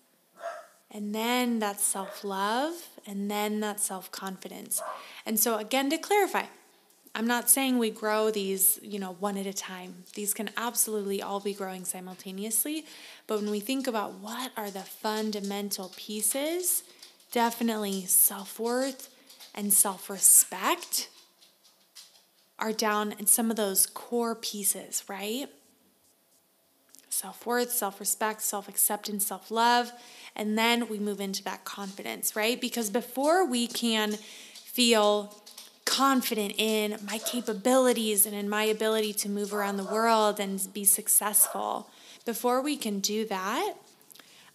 And 0.91 1.15
then 1.15 1.59
that 1.59 1.81
self 1.81 2.23
love, 2.23 2.75
and 3.07 3.31
then 3.31 3.61
that 3.61 3.81
self 3.81 4.11
confidence. 4.11 4.81
And 5.25 5.39
so, 5.39 5.59
again, 5.59 5.91
to 5.91 5.99
clarify, 5.99 6.45
I'm 7.17 7.27
not 7.27 7.49
saying 7.49 7.79
we 7.79 7.89
grow 7.89 8.31
these, 8.31 8.79
you 8.83 8.99
know, 8.99 9.17
one 9.19 9.39
at 9.39 9.47
a 9.47 9.53
time. 9.55 10.05
These 10.13 10.35
can 10.35 10.51
absolutely 10.55 11.23
all 11.23 11.41
be 11.41 11.55
growing 11.55 11.87
simultaneously. 11.87 12.85
But 13.27 13.41
when 13.41 13.51
we 13.51 13.59
think 13.59 13.87
about 13.87 14.13
what 14.21 14.53
are 14.55 14.71
the 14.71 14.81
fundamental 14.81 15.91
pieces, 15.97 16.83
definitely 17.33 18.03
self 18.03 18.61
worth 18.61 19.09
and 19.55 19.73
self 19.73 20.11
respect 20.11 21.09
are 22.59 22.75
down 22.75 23.13
in 23.13 23.27
some 23.27 23.51
of 23.51 23.57
those 23.57 23.87
core 23.87 24.35
pieces, 24.35 25.03
right? 25.09 25.47
Self 27.09 27.47
worth, 27.47 27.73
self 27.73 27.99
respect, 27.99 28.43
self 28.43 28.69
acceptance, 28.69 29.27
self 29.27 29.51
love. 29.51 29.91
And 30.35 30.59
then 30.59 30.87
we 30.87 30.99
move 30.99 31.23
into 31.23 31.43
that 31.45 31.65
confidence, 31.65 32.37
right? 32.37 32.61
Because 32.61 32.91
before 32.91 33.47
we 33.47 33.69
can 33.69 34.13
feel 34.13 35.35
confident 35.87 36.53
in 36.59 36.99
my 37.07 37.17
capabilities 37.17 38.27
and 38.27 38.35
in 38.35 38.49
my 38.49 38.65
ability 38.65 39.15
to 39.15 39.31
move 39.31 39.55
around 39.55 39.79
the 39.79 39.85
world 39.85 40.39
and 40.39 40.73
be 40.75 40.85
successful. 40.85 41.89
Before 42.27 42.61
we 42.61 42.77
can 42.77 43.01
do 43.01 43.25
that, 43.27 43.75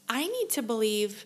I 0.07 0.27
need 0.27 0.49
to 0.51 0.61
believe 0.61 1.25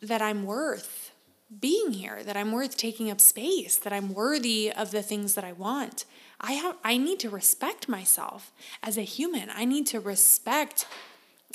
that 0.00 0.22
I'm 0.22 0.44
worth 0.44 1.12
being 1.60 1.92
here, 1.92 2.22
that 2.22 2.36
I'm 2.36 2.52
worth 2.52 2.76
taking 2.76 3.10
up 3.10 3.20
space, 3.20 3.76
that 3.76 3.92
I'm 3.92 4.14
worthy 4.14 4.72
of 4.72 4.90
the 4.90 5.02
things 5.02 5.34
that 5.34 5.44
I 5.44 5.52
want. 5.52 6.06
I 6.40 6.52
have 6.52 6.76
I 6.82 6.96
need 6.96 7.20
to 7.20 7.30
respect 7.30 7.88
myself 7.88 8.52
as 8.82 8.96
a 8.96 9.02
human. 9.02 9.50
I 9.54 9.64
need 9.64 9.86
to 9.88 10.00
respect 10.00 10.86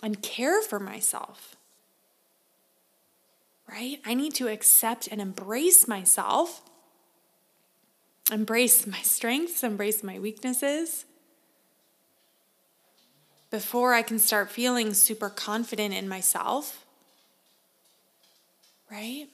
and 0.03 0.21
care 0.21 0.61
for 0.61 0.79
myself. 0.79 1.55
Right? 3.69 3.99
I 4.05 4.13
need 4.13 4.33
to 4.35 4.47
accept 4.47 5.07
and 5.07 5.19
embrace 5.19 5.87
myself 5.87 6.61
embrace 8.31 8.85
my 8.85 9.01
strengths, 9.01 9.63
embrace 9.63 10.03
my 10.03 10.19
weaknesses. 10.19 11.05
Before 13.49 13.93
I 13.93 14.01
can 14.01 14.19
start 14.19 14.51
feeling 14.51 14.93
super 14.93 15.29
confident 15.29 15.93
in 15.93 16.09
myself. 16.09 16.85
Right? 18.91 19.27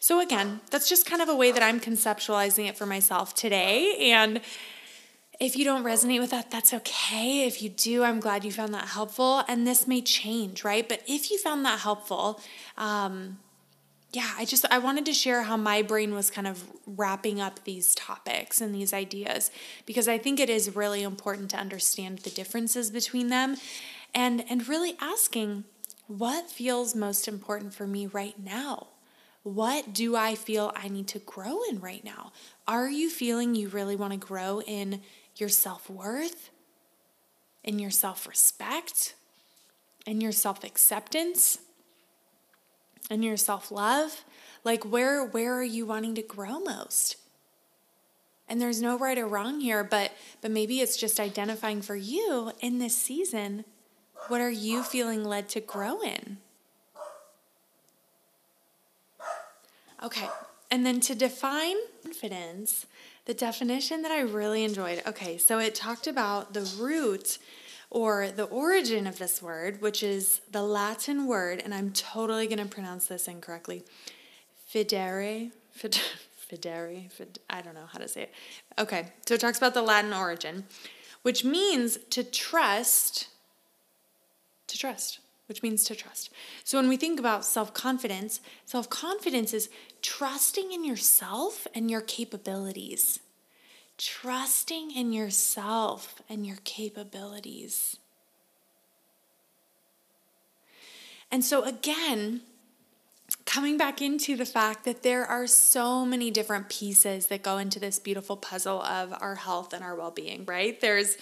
So, 0.00 0.20
again, 0.20 0.60
that's 0.70 0.88
just 0.88 1.06
kind 1.06 1.22
of 1.22 1.28
a 1.28 1.34
way 1.34 1.50
that 1.50 1.62
I'm 1.62 1.80
conceptualizing 1.80 2.68
it 2.68 2.76
for 2.76 2.86
myself 2.86 3.34
today. 3.34 4.10
And 4.12 4.40
if 5.40 5.56
you 5.56 5.64
don't 5.64 5.84
resonate 5.84 6.20
with 6.20 6.30
that, 6.30 6.50
that's 6.50 6.74
okay. 6.74 7.46
If 7.46 7.62
you 7.62 7.68
do, 7.68 8.04
I'm 8.04 8.20
glad 8.20 8.44
you 8.44 8.52
found 8.52 8.74
that 8.74 8.88
helpful. 8.88 9.42
And 9.48 9.66
this 9.66 9.86
may 9.86 10.00
change, 10.00 10.62
right? 10.62 10.88
But 10.88 11.02
if 11.08 11.30
you 11.30 11.38
found 11.38 11.64
that 11.64 11.80
helpful, 11.80 12.40
um, 12.76 13.38
yeah, 14.14 14.30
I 14.38 14.44
just 14.44 14.64
I 14.70 14.78
wanted 14.78 15.04
to 15.06 15.12
share 15.12 15.42
how 15.42 15.56
my 15.56 15.82
brain 15.82 16.14
was 16.14 16.30
kind 16.30 16.46
of 16.46 16.62
wrapping 16.86 17.40
up 17.40 17.64
these 17.64 17.94
topics 17.96 18.60
and 18.60 18.72
these 18.72 18.92
ideas 18.92 19.50
because 19.86 20.06
I 20.06 20.18
think 20.18 20.38
it 20.38 20.48
is 20.48 20.76
really 20.76 21.02
important 21.02 21.50
to 21.50 21.56
understand 21.56 22.20
the 22.20 22.30
differences 22.30 22.90
between 22.90 23.28
them 23.28 23.56
and 24.14 24.44
and 24.48 24.68
really 24.68 24.96
asking 25.00 25.64
what 26.06 26.48
feels 26.48 26.94
most 26.94 27.26
important 27.26 27.74
for 27.74 27.86
me 27.86 28.06
right 28.06 28.38
now? 28.38 28.88
What 29.42 29.92
do 29.92 30.14
I 30.16 30.36
feel 30.36 30.72
I 30.76 30.88
need 30.88 31.08
to 31.08 31.18
grow 31.18 31.62
in 31.68 31.80
right 31.80 32.04
now? 32.04 32.32
Are 32.68 32.88
you 32.88 33.10
feeling 33.10 33.54
you 33.54 33.68
really 33.68 33.96
want 33.96 34.12
to 34.12 34.18
grow 34.18 34.60
in 34.62 35.00
your 35.36 35.48
self-worth, 35.48 36.50
in 37.62 37.78
your 37.78 37.90
self-respect, 37.90 39.14
in 40.06 40.20
your 40.20 40.32
self-acceptance? 40.32 41.58
And 43.10 43.24
your 43.24 43.36
self-love 43.36 44.24
like 44.64 44.84
where 44.84 45.24
where 45.24 45.54
are 45.54 45.62
you 45.62 45.86
wanting 45.86 46.14
to 46.14 46.22
grow 46.22 46.58
most? 46.58 47.16
And 48.48 48.60
there's 48.60 48.82
no 48.82 48.98
right 48.98 49.18
or 49.18 49.26
wrong 49.26 49.60
here 49.60 49.84
but 49.84 50.12
but 50.40 50.50
maybe 50.50 50.80
it's 50.80 50.96
just 50.96 51.20
identifying 51.20 51.82
for 51.82 51.96
you 51.96 52.52
in 52.60 52.78
this 52.78 52.96
season 52.96 53.64
what 54.28 54.40
are 54.40 54.50
you 54.50 54.82
feeling 54.82 55.24
led 55.24 55.48
to 55.50 55.60
grow 55.60 56.00
in? 56.00 56.38
Okay 60.02 60.28
and 60.70 60.84
then 60.84 60.98
to 60.98 61.14
define 61.14 61.76
confidence 62.02 62.86
the 63.26 63.34
definition 63.34 64.02
that 64.02 64.10
i 64.10 64.20
really 64.20 64.64
enjoyed 64.64 65.00
okay 65.06 65.38
so 65.38 65.58
it 65.58 65.74
talked 65.74 66.06
about 66.06 66.52
the 66.52 66.68
root 66.78 67.38
or 67.94 68.28
the 68.28 68.44
origin 68.46 69.06
of 69.06 69.18
this 69.18 69.40
word, 69.40 69.80
which 69.80 70.02
is 70.02 70.40
the 70.50 70.62
Latin 70.62 71.28
word, 71.28 71.62
and 71.64 71.72
I'm 71.72 71.92
totally 71.92 72.48
going 72.48 72.58
to 72.58 72.66
pronounce 72.66 73.06
this 73.06 73.28
incorrectly 73.28 73.84
fidere, 74.68 75.52
fid, 75.70 76.00
fidere, 76.50 77.08
fid, 77.12 77.38
I 77.48 77.62
don't 77.62 77.74
know 77.74 77.86
how 77.86 78.00
to 78.00 78.08
say 78.08 78.22
it. 78.22 78.32
Okay, 78.80 79.12
so 79.26 79.34
it 79.34 79.40
talks 79.40 79.58
about 79.58 79.74
the 79.74 79.82
Latin 79.82 80.12
origin, 80.12 80.64
which 81.22 81.44
means 81.44 81.96
to 82.10 82.24
trust, 82.24 83.28
to 84.66 84.76
trust, 84.76 85.20
which 85.46 85.62
means 85.62 85.84
to 85.84 85.94
trust. 85.94 86.30
So 86.64 86.76
when 86.76 86.88
we 86.88 86.96
think 86.96 87.20
about 87.20 87.44
self 87.44 87.72
confidence, 87.74 88.40
self 88.64 88.90
confidence 88.90 89.54
is 89.54 89.68
trusting 90.02 90.72
in 90.72 90.84
yourself 90.84 91.68
and 91.76 91.88
your 91.88 92.00
capabilities 92.00 93.20
trusting 93.98 94.90
in 94.90 95.12
yourself 95.12 96.20
and 96.28 96.46
your 96.46 96.58
capabilities. 96.64 97.96
And 101.30 101.44
so, 101.44 101.64
again, 101.64 102.42
coming 103.44 103.76
back 103.76 104.00
into 104.00 104.36
the 104.36 104.46
fact 104.46 104.84
that 104.84 105.02
there 105.02 105.24
are 105.24 105.46
so 105.46 106.04
many 106.04 106.30
different 106.30 106.68
pieces 106.68 107.26
that 107.26 107.42
go 107.42 107.58
into 107.58 107.78
this 107.78 107.98
beautiful 107.98 108.36
puzzle 108.36 108.82
of 108.82 109.14
our 109.20 109.36
health 109.36 109.72
and 109.72 109.82
our 109.82 109.94
well 109.94 110.10
being, 110.10 110.44
right? 110.44 110.80
There's 110.80 111.16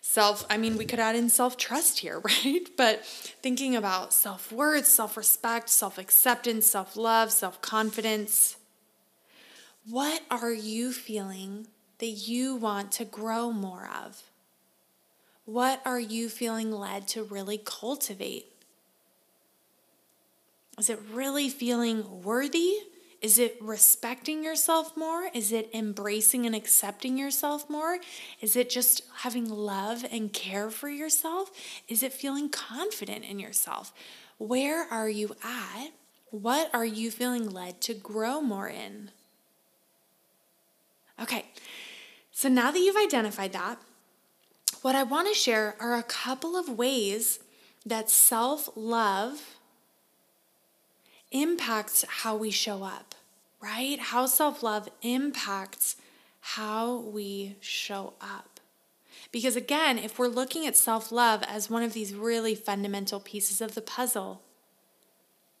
self, 0.00 0.44
I 0.50 0.56
mean, 0.56 0.76
we 0.76 0.84
could 0.84 0.98
add 1.00 1.16
in 1.16 1.28
self 1.28 1.56
trust 1.56 2.00
here, 2.00 2.18
right? 2.24 2.68
But 2.76 3.04
thinking 3.04 3.76
about 3.76 4.12
self 4.12 4.52
worth, 4.52 4.86
self 4.86 5.16
respect, 5.16 5.68
self 5.68 5.98
acceptance, 5.98 6.66
self 6.66 6.96
love, 6.96 7.32
self 7.32 7.60
confidence. 7.60 8.56
What 9.86 10.22
are 10.30 10.52
you 10.52 10.92
feeling 10.92 11.66
that 11.98 12.06
you 12.06 12.56
want 12.56 12.92
to 12.92 13.04
grow 13.04 13.50
more 13.50 13.88
of? 14.04 14.22
What 15.44 15.82
are 15.84 16.00
you 16.00 16.28
feeling 16.28 16.72
led 16.72 17.06
to 17.08 17.22
really 17.22 17.58
cultivate? 17.58 18.46
Is 20.78 20.90
it 20.90 21.00
really 21.12 21.48
feeling 21.48 22.22
worthy? 22.22 22.78
Is 23.20 23.38
it 23.38 23.56
respecting 23.60 24.44
yourself 24.44 24.96
more? 24.96 25.30
Is 25.32 25.52
it 25.52 25.70
embracing 25.72 26.44
and 26.44 26.54
accepting 26.54 27.16
yourself 27.16 27.70
more? 27.70 27.98
Is 28.40 28.54
it 28.54 28.68
just 28.68 29.02
having 29.18 29.48
love 29.48 30.04
and 30.10 30.32
care 30.32 30.68
for 30.68 30.88
yourself? 30.88 31.50
Is 31.88 32.02
it 32.02 32.12
feeling 32.12 32.50
confident 32.50 33.24
in 33.24 33.38
yourself? 33.38 33.94
Where 34.38 34.86
are 34.90 35.08
you 35.08 35.36
at? 35.42 35.92
What 36.30 36.68
are 36.74 36.84
you 36.84 37.10
feeling 37.10 37.48
led 37.48 37.80
to 37.82 37.94
grow 37.94 38.40
more 38.40 38.68
in? 38.68 39.10
Okay, 41.20 41.46
so 42.32 42.48
now 42.48 42.70
that 42.70 42.78
you've 42.78 42.96
identified 42.96 43.52
that, 43.52 43.78
what 44.82 44.94
I 44.94 45.02
want 45.02 45.28
to 45.28 45.34
share 45.34 45.76
are 45.78 45.94
a 45.94 46.02
couple 46.02 46.56
of 46.56 46.68
ways 46.68 47.38
that 47.86 48.10
self 48.10 48.68
love 48.74 49.56
impacts 51.30 52.04
how 52.08 52.36
we 52.36 52.50
show 52.50 52.82
up, 52.82 53.14
right? 53.60 53.98
How 53.98 54.26
self 54.26 54.62
love 54.62 54.88
impacts 55.02 55.96
how 56.40 56.98
we 56.98 57.56
show 57.60 58.14
up. 58.20 58.60
Because 59.32 59.56
again, 59.56 59.98
if 59.98 60.18
we're 60.18 60.28
looking 60.28 60.66
at 60.66 60.76
self 60.76 61.10
love 61.10 61.42
as 61.44 61.70
one 61.70 61.82
of 61.82 61.92
these 61.92 62.14
really 62.14 62.54
fundamental 62.54 63.20
pieces 63.20 63.60
of 63.60 63.74
the 63.74 63.80
puzzle, 63.80 64.42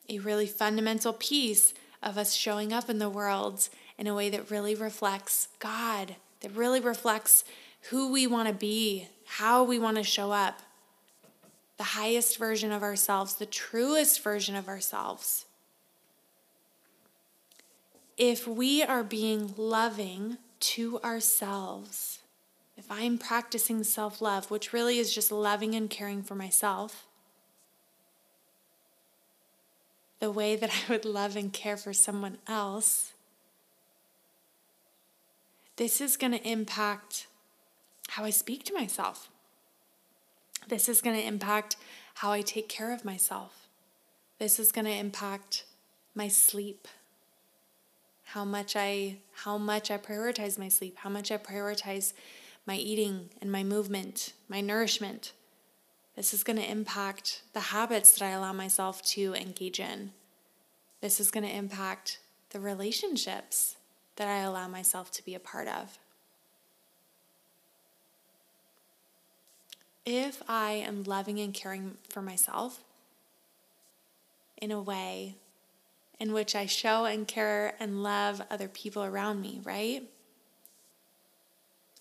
a 0.08 0.18
really 0.18 0.46
fundamental 0.46 1.12
piece 1.12 1.72
of 2.02 2.18
us 2.18 2.34
showing 2.34 2.72
up 2.72 2.90
in 2.90 2.98
the 2.98 3.08
world 3.08 3.68
in 3.98 4.06
a 4.06 4.14
way 4.14 4.30
that 4.30 4.50
really 4.50 4.74
reflects 4.74 5.48
God, 5.58 6.16
that 6.40 6.52
really 6.52 6.80
reflects 6.80 7.44
who 7.90 8.10
we 8.10 8.26
want 8.26 8.48
to 8.48 8.54
be, 8.54 9.08
how 9.26 9.62
we 9.62 9.78
want 9.78 9.96
to 9.96 10.02
show 10.02 10.32
up, 10.32 10.60
the 11.76 11.84
highest 11.84 12.38
version 12.38 12.72
of 12.72 12.82
ourselves, 12.82 13.34
the 13.34 13.46
truest 13.46 14.22
version 14.22 14.56
of 14.56 14.68
ourselves. 14.68 15.46
If 18.16 18.46
we 18.46 18.82
are 18.82 19.02
being 19.02 19.54
loving 19.56 20.38
to 20.60 21.00
ourselves, 21.00 22.20
if 22.76 22.90
I'm 22.90 23.18
practicing 23.18 23.82
self 23.82 24.20
love, 24.20 24.50
which 24.50 24.72
really 24.72 24.98
is 24.98 25.14
just 25.14 25.32
loving 25.32 25.74
and 25.74 25.90
caring 25.90 26.22
for 26.22 26.34
myself, 26.34 27.06
the 30.20 30.30
way 30.30 30.56
that 30.56 30.70
I 30.70 30.92
would 30.92 31.04
love 31.04 31.36
and 31.36 31.52
care 31.52 31.76
for 31.76 31.92
someone 31.92 32.38
else, 32.46 33.13
this 35.76 36.00
is 36.00 36.16
going 36.16 36.32
to 36.32 36.48
impact 36.48 37.26
how 38.08 38.24
I 38.24 38.30
speak 38.30 38.64
to 38.64 38.74
myself. 38.74 39.28
This 40.68 40.88
is 40.88 41.00
going 41.00 41.16
to 41.16 41.26
impact 41.26 41.76
how 42.14 42.32
I 42.32 42.42
take 42.42 42.68
care 42.68 42.92
of 42.92 43.04
myself. 43.04 43.68
This 44.38 44.58
is 44.58 44.72
going 44.72 44.86
to 44.86 44.90
impact 44.92 45.64
my 46.14 46.28
sleep 46.28 46.88
how 48.34 48.44
much 48.44 48.74
I 48.74 49.18
how 49.44 49.58
much 49.58 49.90
I 49.90 49.98
prioritize 49.98 50.58
my 50.58 50.68
sleep, 50.68 50.96
how 50.98 51.10
much 51.10 51.30
I 51.30 51.36
prioritize 51.36 52.12
my 52.66 52.74
eating 52.76 53.30
and 53.40 53.52
my 53.52 53.62
movement, 53.62 54.32
my 54.48 54.60
nourishment. 54.60 55.32
This 56.16 56.34
is 56.34 56.42
going 56.42 56.56
to 56.56 56.70
impact 56.70 57.42
the 57.52 57.60
habits 57.60 58.12
that 58.12 58.24
I 58.24 58.30
allow 58.30 58.52
myself 58.52 59.02
to 59.12 59.34
engage 59.34 59.78
in. 59.78 60.12
This 61.00 61.20
is 61.20 61.30
going 61.30 61.44
to 61.44 61.54
impact 61.54 62.18
the 62.50 62.60
relationships 62.60 63.76
that 64.16 64.28
I 64.28 64.38
allow 64.38 64.68
myself 64.68 65.10
to 65.12 65.24
be 65.24 65.34
a 65.34 65.40
part 65.40 65.68
of. 65.68 65.98
If 70.06 70.42
I 70.48 70.72
am 70.72 71.04
loving 71.04 71.40
and 71.40 71.54
caring 71.54 71.96
for 72.08 72.20
myself 72.20 72.80
in 74.58 74.70
a 74.70 74.80
way 74.80 75.36
in 76.20 76.32
which 76.32 76.54
I 76.54 76.66
show 76.66 77.06
and 77.06 77.26
care 77.26 77.74
and 77.80 78.02
love 78.02 78.42
other 78.50 78.68
people 78.68 79.02
around 79.02 79.40
me, 79.40 79.60
right? 79.64 80.04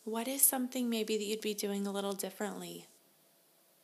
What 0.04 0.28
is 0.28 0.42
something 0.42 0.90
maybe 0.90 1.18
that 1.18 1.24
you'd 1.24 1.42
be 1.42 1.54
doing 1.54 1.88
a 1.88 1.92
little 1.92 2.14
differently? 2.14 2.88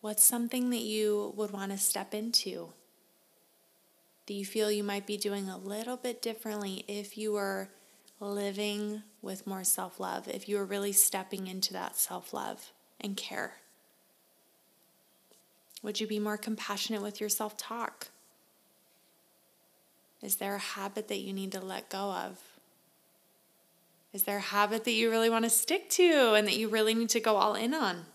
What's 0.01 0.23
something 0.23 0.69
that 0.69 0.81
you 0.81 1.33
would 1.35 1.51
want 1.51 1.71
to 1.71 1.77
step 1.77 2.13
into? 2.13 2.73
That 4.27 4.33
you 4.33 4.45
feel 4.45 4.71
you 4.71 4.83
might 4.83 5.07
be 5.07 5.17
doing 5.17 5.49
a 5.49 5.57
little 5.57 5.97
bit 5.97 6.21
differently 6.21 6.83
if 6.87 7.17
you 7.17 7.33
were 7.33 7.69
living 8.19 9.03
with 9.21 9.47
more 9.47 9.63
self 9.63 9.99
love, 9.99 10.27
if 10.27 10.49
you 10.49 10.57
were 10.57 10.65
really 10.65 10.91
stepping 10.91 11.47
into 11.47 11.73
that 11.73 11.95
self 11.95 12.33
love 12.33 12.71
and 12.99 13.15
care? 13.15 13.53
Would 15.81 15.99
you 15.99 16.07
be 16.07 16.19
more 16.19 16.37
compassionate 16.37 17.01
with 17.01 17.19
your 17.19 17.29
self 17.29 17.55
talk? 17.57 18.09
Is 20.21 20.35
there 20.35 20.55
a 20.55 20.59
habit 20.59 21.07
that 21.07 21.19
you 21.19 21.31
need 21.31 21.53
to 21.53 21.61
let 21.61 21.89
go 21.89 22.11
of? 22.11 22.37
Is 24.11 24.23
there 24.23 24.37
a 24.37 24.41
habit 24.41 24.83
that 24.85 24.91
you 24.91 25.09
really 25.09 25.29
want 25.29 25.45
to 25.45 25.49
stick 25.49 25.89
to 25.91 26.33
and 26.33 26.47
that 26.47 26.57
you 26.57 26.67
really 26.67 26.93
need 26.93 27.09
to 27.09 27.19
go 27.19 27.35
all 27.37 27.53
in 27.55 27.73
on? 27.73 28.05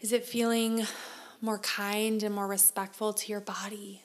Is 0.00 0.12
it 0.12 0.24
feeling 0.24 0.84
more 1.40 1.60
kind 1.60 2.22
and 2.24 2.34
more 2.34 2.48
respectful 2.48 3.12
to 3.12 3.30
your 3.30 3.40
body? 3.40 4.02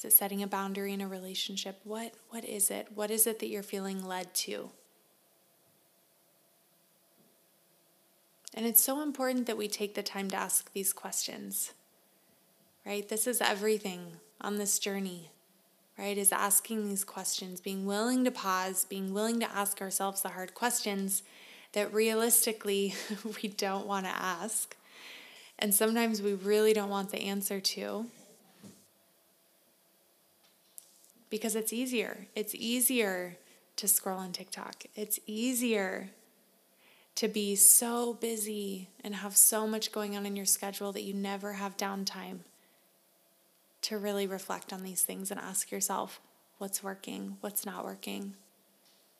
Is 0.00 0.06
it 0.06 0.12
setting 0.14 0.42
a 0.42 0.46
boundary 0.46 0.94
in 0.94 1.02
a 1.02 1.06
relationship? 1.06 1.78
What, 1.84 2.14
what 2.30 2.42
is 2.42 2.70
it? 2.70 2.88
What 2.94 3.10
is 3.10 3.26
it 3.26 3.38
that 3.38 3.48
you're 3.48 3.62
feeling 3.62 4.02
led 4.02 4.32
to? 4.36 4.70
And 8.54 8.64
it's 8.64 8.82
so 8.82 9.02
important 9.02 9.46
that 9.46 9.58
we 9.58 9.68
take 9.68 9.94
the 9.94 10.02
time 10.02 10.30
to 10.30 10.36
ask 10.36 10.72
these 10.72 10.94
questions, 10.94 11.74
right? 12.86 13.06
This 13.06 13.26
is 13.26 13.42
everything 13.42 14.12
on 14.40 14.56
this 14.56 14.78
journey, 14.78 15.32
right? 15.98 16.16
Is 16.16 16.32
asking 16.32 16.88
these 16.88 17.04
questions, 17.04 17.60
being 17.60 17.84
willing 17.84 18.24
to 18.24 18.30
pause, 18.30 18.86
being 18.86 19.12
willing 19.12 19.38
to 19.40 19.54
ask 19.54 19.82
ourselves 19.82 20.22
the 20.22 20.30
hard 20.30 20.54
questions 20.54 21.22
that 21.74 21.92
realistically 21.92 22.94
we 23.42 23.50
don't 23.50 23.86
want 23.86 24.06
to 24.06 24.12
ask. 24.12 24.74
And 25.58 25.74
sometimes 25.74 26.22
we 26.22 26.32
really 26.32 26.72
don't 26.72 26.88
want 26.88 27.10
the 27.10 27.20
answer 27.20 27.60
to. 27.60 28.06
Because 31.30 31.54
it's 31.54 31.72
easier. 31.72 32.26
It's 32.34 32.54
easier 32.54 33.38
to 33.76 33.88
scroll 33.88 34.18
on 34.18 34.32
TikTok. 34.32 34.84
It's 34.94 35.18
easier 35.26 36.10
to 37.14 37.28
be 37.28 37.54
so 37.56 38.14
busy 38.14 38.88
and 39.02 39.14
have 39.14 39.36
so 39.36 39.66
much 39.66 39.92
going 39.92 40.16
on 40.16 40.26
in 40.26 40.36
your 40.36 40.46
schedule 40.46 40.92
that 40.92 41.02
you 41.02 41.14
never 41.14 41.54
have 41.54 41.76
downtime 41.76 42.40
to 43.82 43.98
really 43.98 44.26
reflect 44.26 44.72
on 44.72 44.82
these 44.82 45.02
things 45.02 45.30
and 45.30 45.40
ask 45.40 45.70
yourself 45.70 46.20
what's 46.58 46.82
working, 46.82 47.36
what's 47.40 47.64
not 47.64 47.84
working. 47.84 48.34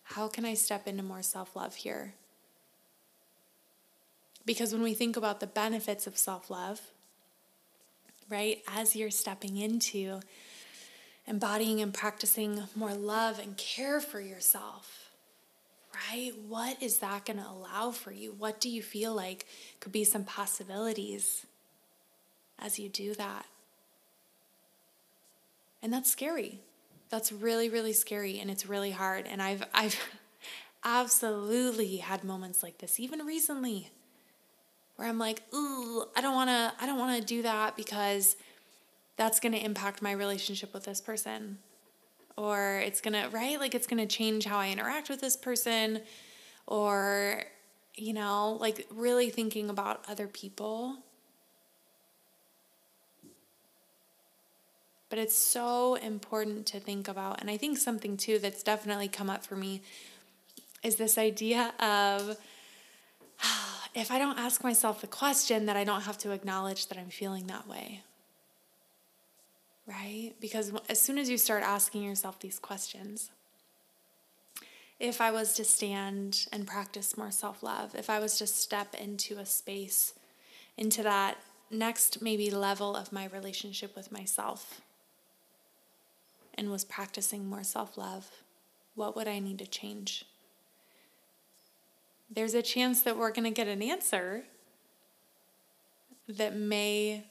How 0.03 0.29
can 0.29 0.45
I 0.45 0.55
step 0.55 0.87
into 0.87 1.03
more 1.03 1.23
self 1.23 1.57
love 1.57 1.77
here? 1.77 2.15
Because 4.45 4.73
when 4.73 4.83
we 4.83 4.95
think 4.95 5.17
about 5.17 5.41
the 5.41 5.47
benefits 5.47 6.07
of 6.07 6.19
self 6.19 6.51
love, 6.51 6.81
right, 8.29 8.63
as 8.69 8.97
you're 8.97 9.11
stepping 9.11 9.57
into 9.57 10.21
embodying 11.31 11.81
and 11.81 11.95
practicing 11.95 12.65
more 12.75 12.93
love 12.93 13.39
and 13.39 13.57
care 13.57 14.01
for 14.01 14.21
yourself, 14.21 15.13
right? 15.95 16.33
What 16.49 16.83
is 16.83 16.99
that 16.99 17.25
going 17.25 17.39
to 17.39 17.49
allow 17.49 17.93
for 17.93 18.11
you? 18.11 18.35
What 18.37 18.61
do 18.61 18.69
you 18.69 18.83
feel 18.83 19.15
like 19.15 19.47
could 19.79 19.93
be 19.93 20.03
some 20.03 20.25
possibilities 20.25 21.47
as 22.59 22.81
you 22.81 22.89
do 22.89 23.15
that? 23.15 23.47
And 25.81 25.93
that's 25.93 26.11
scary. 26.11 26.59
That's 27.11 27.31
really, 27.31 27.69
really 27.69 27.93
scary 27.93 28.41
and 28.41 28.51
it's 28.51 28.67
really 28.67 28.91
hard. 28.91 29.29
And 29.29 29.41
I've, 29.41 29.63
I've 29.73 29.97
absolutely 30.85 31.99
had 31.99 32.25
moments 32.25 32.61
like 32.61 32.79
this, 32.79 32.99
even 32.99 33.21
recently, 33.21 33.93
where 34.97 35.07
I'm 35.07 35.19
like, 35.19 35.43
ooh, 35.55 36.07
I 36.17 36.23
don't 36.23 36.35
want 36.35 36.51
to, 36.51 36.73
I 36.81 36.87
don't 36.87 36.99
want 36.99 37.21
to 37.21 37.25
do 37.25 37.43
that 37.43 37.77
because 37.77 38.35
that's 39.21 39.39
going 39.39 39.53
to 39.53 39.63
impact 39.63 40.01
my 40.01 40.13
relationship 40.13 40.73
with 40.73 40.85
this 40.85 40.99
person. 40.99 41.59
or 42.39 42.79
it's 42.79 43.03
going 43.03 43.13
to, 43.13 43.29
right? 43.29 43.61
Like 43.61 43.75
it's 43.75 43.87
going 43.87 43.99
to 43.99 44.07
change 44.07 44.47
how 44.47 44.57
I 44.57 44.71
interact 44.71 45.11
with 45.11 45.21
this 45.21 45.37
person 45.37 46.01
or, 46.67 47.43
you 47.97 48.15
know, 48.15 48.57
like 48.63 48.87
really 48.91 49.29
thinking 49.29 49.69
about 49.69 50.03
other 50.09 50.27
people. 50.27 50.97
But 55.11 55.19
it's 55.19 55.37
so 55.37 55.97
important 55.97 56.65
to 56.69 56.81
think 56.81 57.07
about. 57.07 57.43
And 57.43 57.51
I 57.51 57.59
think 57.59 57.77
something 57.77 58.17
too 58.17 58.39
that's 58.39 58.63
definitely 58.63 59.09
come 59.09 59.29
up 59.29 59.45
for 59.45 59.55
me 59.55 59.83
is 60.83 60.97
this 60.97 61.19
idea 61.19 61.75
of 61.79 62.39
if 63.95 64.11
I 64.11 64.19
don't 64.19 64.39
ask 64.39 64.65
myself 64.65 65.03
the 65.03 65.07
question, 65.07 65.67
that 65.67 65.77
I 65.77 65.85
don't 65.85 66.03
have 66.03 66.17
to 66.19 66.31
acknowledge 66.31 66.87
that 66.87 66.97
I'm 66.97 67.11
feeling 67.11 67.49
that 67.49 67.69
way. 67.69 68.01
Right? 69.91 70.35
Because 70.41 70.73
as 70.89 71.01
soon 71.01 71.19
as 71.19 71.29
you 71.29 71.37
start 71.37 71.65
asking 71.65 72.05
yourself 72.05 72.39
these 72.39 72.61
questions, 72.61 73.33
if 75.01 75.21
I 75.21 75.33
was 75.33 75.55
to 75.55 75.65
stand 75.65 76.47
and 76.53 76.65
practice 76.65 77.17
more 77.17 77.33
self 77.33 77.63
love, 77.63 77.97
if 77.97 78.09
I 78.09 78.21
was 78.21 78.39
to 78.39 78.47
step 78.47 78.95
into 78.95 79.39
a 79.39 79.47
space, 79.47 80.15
into 80.77 81.03
that 81.03 81.39
next 81.73 82.23
maybe 82.23 82.51
level 82.51 82.95
of 82.95 83.13
my 83.13 83.27
relationship 83.27 83.97
with 83.97 84.13
myself, 84.13 84.81
and 86.55 86.71
was 86.71 86.85
practicing 86.85 87.49
more 87.49 87.65
self 87.65 87.99
love, 87.99 88.31
what 88.95 89.17
would 89.17 89.27
I 89.27 89.41
need 89.41 89.59
to 89.59 89.67
change? 89.67 90.25
There's 92.31 92.55
a 92.55 92.63
chance 92.63 93.03
that 93.03 93.17
we're 93.17 93.33
going 93.33 93.45
to 93.45 93.51
get 93.51 93.67
an 93.67 93.83
answer 93.83 94.45
that 96.29 96.55
may 96.55 97.25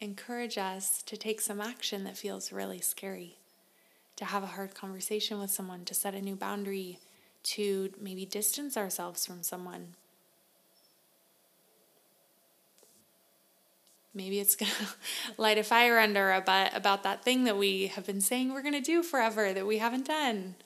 encourage 0.00 0.56
us 0.56 1.02
to 1.02 1.16
take 1.16 1.40
some 1.40 1.60
action 1.60 2.04
that 2.04 2.16
feels 2.16 2.52
really 2.52 2.80
scary, 2.80 3.36
to 4.16 4.24
have 4.24 4.42
a 4.42 4.48
hard 4.48 4.74
conversation 4.74 5.38
with 5.38 5.50
someone, 5.50 5.84
to 5.84 5.94
set 5.94 6.14
a 6.14 6.22
new 6.22 6.36
boundary, 6.36 6.98
to 7.42 7.92
maybe 8.00 8.24
distance 8.24 8.76
ourselves 8.76 9.26
from 9.26 9.42
someone. 9.42 9.94
Maybe 14.14 14.40
it's 14.40 14.56
going 14.56 14.72
to 14.78 14.86
light 15.36 15.58
a 15.58 15.62
fire 15.62 15.98
under 15.98 16.32
a 16.32 16.40
butt 16.40 16.74
about 16.74 17.02
that 17.02 17.22
thing 17.22 17.44
that 17.44 17.58
we 17.58 17.88
have 17.88 18.06
been 18.06 18.20
saying 18.20 18.52
we're 18.52 18.62
going 18.62 18.74
to 18.74 18.80
do 18.80 19.02
forever 19.02 19.52
that 19.52 19.66
we 19.66 19.78
haven't 19.78 20.06
done. 20.06 20.56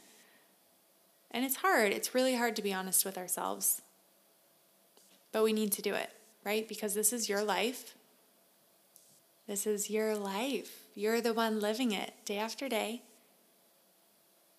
And 1.30 1.44
it's 1.44 1.56
hard. 1.56 1.92
It's 1.92 2.14
really 2.14 2.36
hard 2.36 2.54
to 2.56 2.62
be 2.62 2.72
honest 2.72 3.04
with 3.04 3.18
ourselves. 3.18 3.82
But 5.32 5.42
we 5.42 5.52
need 5.52 5.72
to 5.72 5.82
do 5.82 5.92
it, 5.94 6.10
right? 6.44 6.66
Because 6.66 6.94
this 6.94 7.12
is 7.12 7.28
your 7.28 7.42
life. 7.42 7.96
This 9.46 9.66
is 9.66 9.90
your 9.90 10.16
life. 10.16 10.85
You're 10.94 11.20
the 11.20 11.35
one 11.35 11.61
living 11.61 11.92
it 11.92 12.14
day 12.24 12.38
after 12.38 12.68
day. 12.68 13.02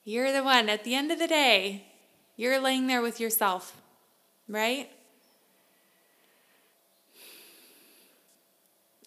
You're 0.04 0.32
the 0.32 0.44
one 0.44 0.70
at 0.70 0.84
the 0.84 0.94
end 0.94 1.12
of 1.12 1.18
the 1.18 1.28
day. 1.28 1.88
You're 2.38 2.60
laying 2.60 2.88
there 2.88 3.02
with 3.02 3.20
yourself, 3.20 3.82
right? 4.48 4.90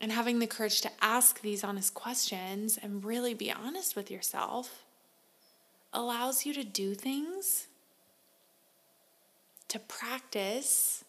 And 0.01 0.11
having 0.11 0.39
the 0.39 0.47
courage 0.47 0.81
to 0.83 0.91
ask 1.01 1.41
these 1.41 1.63
honest 1.63 1.95
questions 1.95 2.79
and 2.81 3.05
really 3.05 3.35
be 3.35 3.53
honest 3.53 3.95
with 3.95 4.11
yourself 4.11 4.85
allows 5.93 6.45
you 6.45 6.53
to 6.55 6.65
do 6.65 6.95
things, 6.95 7.67
to 9.69 9.79
practice 9.79 11.05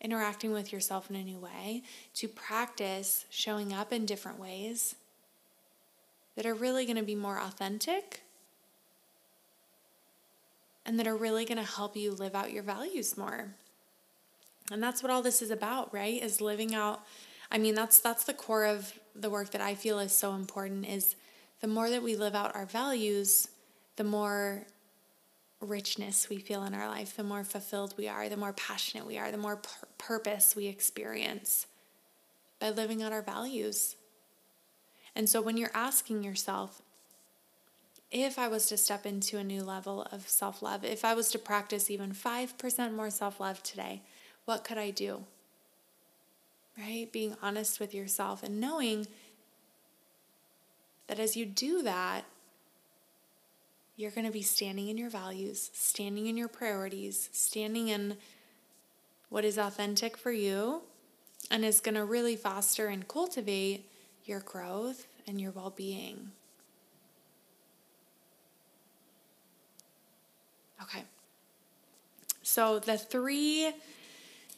interacting 0.00 0.52
with 0.52 0.72
yourself 0.72 1.10
in 1.10 1.16
a 1.16 1.22
new 1.22 1.38
way, 1.38 1.82
to 2.14 2.28
practice 2.28 3.24
showing 3.30 3.72
up 3.72 3.92
in 3.92 4.06
different 4.06 4.38
ways 4.38 4.94
that 6.36 6.46
are 6.46 6.54
really 6.54 6.84
going 6.84 6.96
to 6.96 7.02
be 7.02 7.16
more 7.16 7.38
authentic 7.38 8.22
and 10.86 10.98
that 10.98 11.06
are 11.06 11.16
really 11.16 11.44
going 11.44 11.58
to 11.58 11.64
help 11.64 11.96
you 11.96 12.12
live 12.12 12.34
out 12.34 12.52
your 12.52 12.62
values 12.62 13.18
more. 13.18 13.48
And 14.70 14.82
that's 14.82 15.02
what 15.02 15.10
all 15.10 15.22
this 15.22 15.42
is 15.42 15.50
about, 15.50 15.92
right? 15.92 16.22
Is 16.22 16.40
living 16.40 16.74
out 16.74 17.02
I 17.50 17.58
mean, 17.58 17.74
that's 17.74 17.98
that's 18.00 18.24
the 18.24 18.34
core 18.34 18.66
of 18.66 18.92
the 19.14 19.30
work 19.30 19.50
that 19.50 19.60
I 19.60 19.74
feel 19.74 19.98
is 19.98 20.12
so 20.12 20.34
important 20.34 20.86
is 20.86 21.16
the 21.60 21.66
more 21.66 21.90
that 21.90 22.02
we 22.02 22.14
live 22.14 22.34
out 22.34 22.54
our 22.54 22.66
values, 22.66 23.48
the 23.96 24.04
more 24.04 24.66
richness 25.60 26.28
we 26.28 26.38
feel 26.38 26.64
in 26.64 26.74
our 26.74 26.88
life, 26.88 27.16
the 27.16 27.24
more 27.24 27.44
fulfilled 27.44 27.94
we 27.96 28.08
are, 28.08 28.28
the 28.28 28.36
more 28.36 28.52
passionate 28.52 29.06
we 29.06 29.18
are, 29.18 29.30
the 29.30 29.38
more 29.38 29.56
pur- 29.56 29.88
purpose 29.98 30.54
we 30.54 30.66
experience 30.66 31.66
by 32.60 32.70
living 32.70 33.02
out 33.02 33.12
our 33.12 33.22
values. 33.22 33.96
And 35.14 35.28
so 35.28 35.40
when 35.40 35.56
you're 35.56 35.70
asking 35.74 36.22
yourself, 36.22 36.80
if 38.10 38.38
I 38.38 38.48
was 38.48 38.66
to 38.66 38.76
step 38.76 39.04
into 39.04 39.36
a 39.38 39.44
new 39.44 39.62
level 39.62 40.06
of 40.12 40.28
self 40.28 40.62
love, 40.62 40.84
if 40.84 41.04
I 41.04 41.14
was 41.14 41.30
to 41.32 41.38
practice 41.38 41.90
even 41.90 42.12
5% 42.12 42.94
more 42.94 43.10
self 43.10 43.40
love 43.40 43.62
today, 43.62 44.02
what 44.44 44.64
could 44.64 44.78
I 44.78 44.90
do? 44.90 45.24
Right? 46.78 47.10
Being 47.10 47.36
honest 47.42 47.80
with 47.80 47.92
yourself 47.92 48.42
and 48.42 48.60
knowing 48.60 49.08
that 51.08 51.18
as 51.18 51.36
you 51.36 51.44
do 51.44 51.82
that, 51.82 52.24
you're 53.98 54.12
going 54.12 54.26
to 54.26 54.32
be 54.32 54.42
standing 54.42 54.88
in 54.88 54.96
your 54.96 55.10
values, 55.10 55.70
standing 55.74 56.28
in 56.28 56.36
your 56.36 56.46
priorities, 56.46 57.28
standing 57.32 57.88
in 57.88 58.16
what 59.28 59.44
is 59.44 59.58
authentic 59.58 60.16
for 60.16 60.30
you, 60.30 60.82
and 61.50 61.64
is 61.64 61.80
going 61.80 61.96
to 61.96 62.04
really 62.04 62.36
foster 62.36 62.86
and 62.86 63.08
cultivate 63.08 63.84
your 64.24 64.38
growth 64.38 65.08
and 65.26 65.40
your 65.40 65.50
well 65.50 65.70
being. 65.74 66.30
Okay. 70.80 71.02
So, 72.44 72.78
the 72.78 72.96
three 72.96 73.72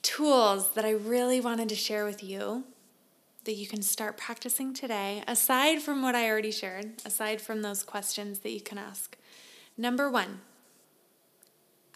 tools 0.03 0.75
that 0.75 0.85
I 0.85 0.91
really 0.91 1.41
wanted 1.41 1.71
to 1.71 1.75
share 1.75 2.05
with 2.05 2.23
you 2.23 2.65
that 3.45 3.55
you 3.55 3.67
can 3.67 3.83
start 3.83 4.17
practicing 4.17 4.75
today, 4.75 5.23
aside 5.27 5.81
from 5.81 6.03
what 6.03 6.15
I 6.15 6.29
already 6.29 6.51
shared, 6.51 6.93
aside 7.05 7.41
from 7.41 7.63
those 7.63 7.83
questions 7.83 8.41
that 8.41 8.51
you 8.51 8.61
can 8.61 8.79
ask, 8.79 9.17
Number 9.77 10.11
one, 10.11 10.41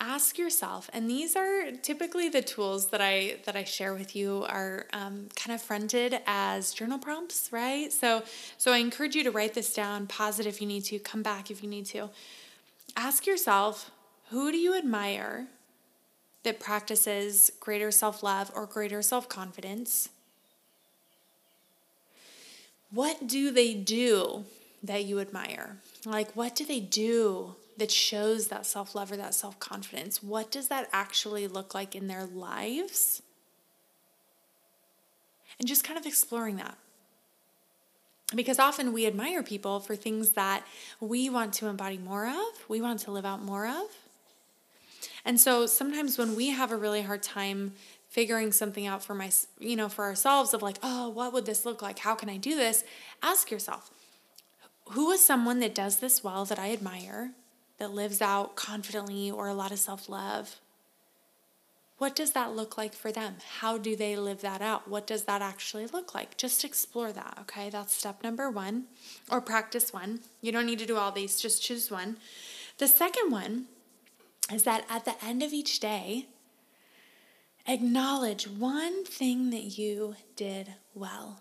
ask 0.00 0.38
yourself 0.38 0.90
and 0.92 1.08
these 1.08 1.36
are 1.36 1.70
typically 1.82 2.28
the 2.28 2.42
tools 2.42 2.88
that 2.88 3.00
i 3.00 3.36
that 3.44 3.54
i 3.54 3.62
share 3.62 3.94
with 3.94 4.16
you 4.16 4.44
are 4.48 4.86
um, 4.92 5.28
kind 5.36 5.54
of 5.54 5.62
fronted 5.62 6.18
as 6.26 6.72
journal 6.72 6.98
prompts 6.98 7.48
right? 7.52 7.92
So 7.92 8.22
so 8.58 8.72
i 8.72 8.78
encourage 8.78 9.14
you 9.14 9.22
to 9.24 9.30
write 9.30 9.54
this 9.54 9.72
down 9.72 10.06
pause 10.06 10.40
it 10.40 10.46
if 10.46 10.60
you 10.60 10.66
need 10.66 10.84
to 10.86 10.98
come 10.98 11.22
back 11.22 11.50
if 11.50 11.62
you 11.62 11.68
need 11.68 11.86
to. 11.86 12.10
Ask 12.96 13.26
yourself 13.26 13.90
who 14.30 14.50
do 14.50 14.58
you 14.58 14.76
admire 14.76 15.46
that 16.42 16.60
practices 16.60 17.50
greater 17.60 17.90
self-love 17.90 18.50
or 18.54 18.66
greater 18.66 19.00
self-confidence 19.00 20.08
what 22.94 23.26
do 23.26 23.50
they 23.50 23.74
do 23.74 24.44
that 24.82 25.04
you 25.04 25.18
admire 25.20 25.76
like 26.06 26.34
what 26.36 26.54
do 26.54 26.64
they 26.64 26.80
do 26.80 27.56
that 27.76 27.90
shows 27.90 28.48
that 28.48 28.66
self 28.66 28.94
love 28.94 29.10
or 29.10 29.16
that 29.16 29.34
self 29.34 29.58
confidence? 29.58 30.22
What 30.22 30.50
does 30.50 30.68
that 30.68 30.88
actually 30.92 31.46
look 31.46 31.74
like 31.74 31.94
in 31.94 32.06
their 32.06 32.24
lives? 32.26 33.22
And 35.58 35.68
just 35.68 35.84
kind 35.84 35.98
of 35.98 36.06
exploring 36.06 36.56
that. 36.56 36.76
Because 38.34 38.58
often 38.58 38.92
we 38.92 39.06
admire 39.06 39.42
people 39.42 39.80
for 39.80 39.94
things 39.94 40.30
that 40.32 40.64
we 41.00 41.30
want 41.30 41.52
to 41.54 41.68
embody 41.68 41.98
more 41.98 42.26
of, 42.26 42.68
we 42.68 42.80
want 42.80 43.00
to 43.00 43.12
live 43.12 43.24
out 43.24 43.42
more 43.42 43.66
of. 43.66 43.86
And 45.24 45.38
so 45.38 45.66
sometimes 45.66 46.18
when 46.18 46.34
we 46.34 46.50
have 46.50 46.72
a 46.72 46.76
really 46.76 47.02
hard 47.02 47.22
time 47.22 47.74
figuring 48.14 48.52
something 48.52 48.86
out 48.86 49.02
for 49.02 49.14
my 49.14 49.30
you 49.58 49.76
know 49.76 49.88
for 49.88 50.04
ourselves 50.04 50.54
of 50.54 50.62
like, 50.62 50.78
"Oh, 50.82 51.08
what 51.08 51.32
would 51.32 51.46
this 51.46 51.64
look 51.64 51.82
like? 51.82 51.98
How 51.98 52.14
can 52.14 52.28
I 52.28 52.36
do 52.36 52.54
this?" 52.54 52.84
Ask 53.22 53.50
yourself, 53.50 53.90
who 54.90 55.10
is 55.10 55.20
someone 55.20 55.60
that 55.60 55.74
does 55.74 55.96
this 55.96 56.22
well 56.22 56.44
that 56.44 56.58
I 56.58 56.72
admire? 56.72 57.32
that 57.78 57.92
lives 57.92 58.22
out 58.22 58.56
confidently 58.56 59.30
or 59.30 59.48
a 59.48 59.54
lot 59.54 59.72
of 59.72 59.78
self 59.78 60.08
love, 60.08 60.56
what 61.98 62.16
does 62.16 62.32
that 62.32 62.54
look 62.54 62.76
like 62.76 62.94
for 62.94 63.12
them? 63.12 63.36
How 63.60 63.78
do 63.78 63.96
they 63.96 64.16
live 64.16 64.40
that 64.40 64.60
out? 64.60 64.88
What 64.88 65.06
does 65.06 65.24
that 65.24 65.42
actually 65.42 65.86
look 65.86 66.14
like? 66.14 66.36
Just 66.36 66.64
explore 66.64 67.12
that, 67.12 67.38
okay? 67.42 67.70
That's 67.70 67.94
step 67.94 68.22
number 68.22 68.50
one, 68.50 68.84
or 69.30 69.40
practice 69.40 69.92
one. 69.92 70.20
You 70.40 70.52
don't 70.52 70.66
need 70.66 70.80
to 70.80 70.86
do 70.86 70.96
all 70.96 71.12
these, 71.12 71.40
just 71.40 71.62
choose 71.62 71.90
one. 71.90 72.16
The 72.78 72.88
second 72.88 73.30
one 73.30 73.66
is 74.52 74.64
that 74.64 74.84
at 74.90 75.04
the 75.04 75.14
end 75.24 75.42
of 75.42 75.52
each 75.52 75.78
day, 75.78 76.26
acknowledge 77.66 78.46
one 78.46 79.04
thing 79.04 79.50
that 79.50 79.78
you 79.78 80.16
did 80.36 80.74
well. 80.94 81.40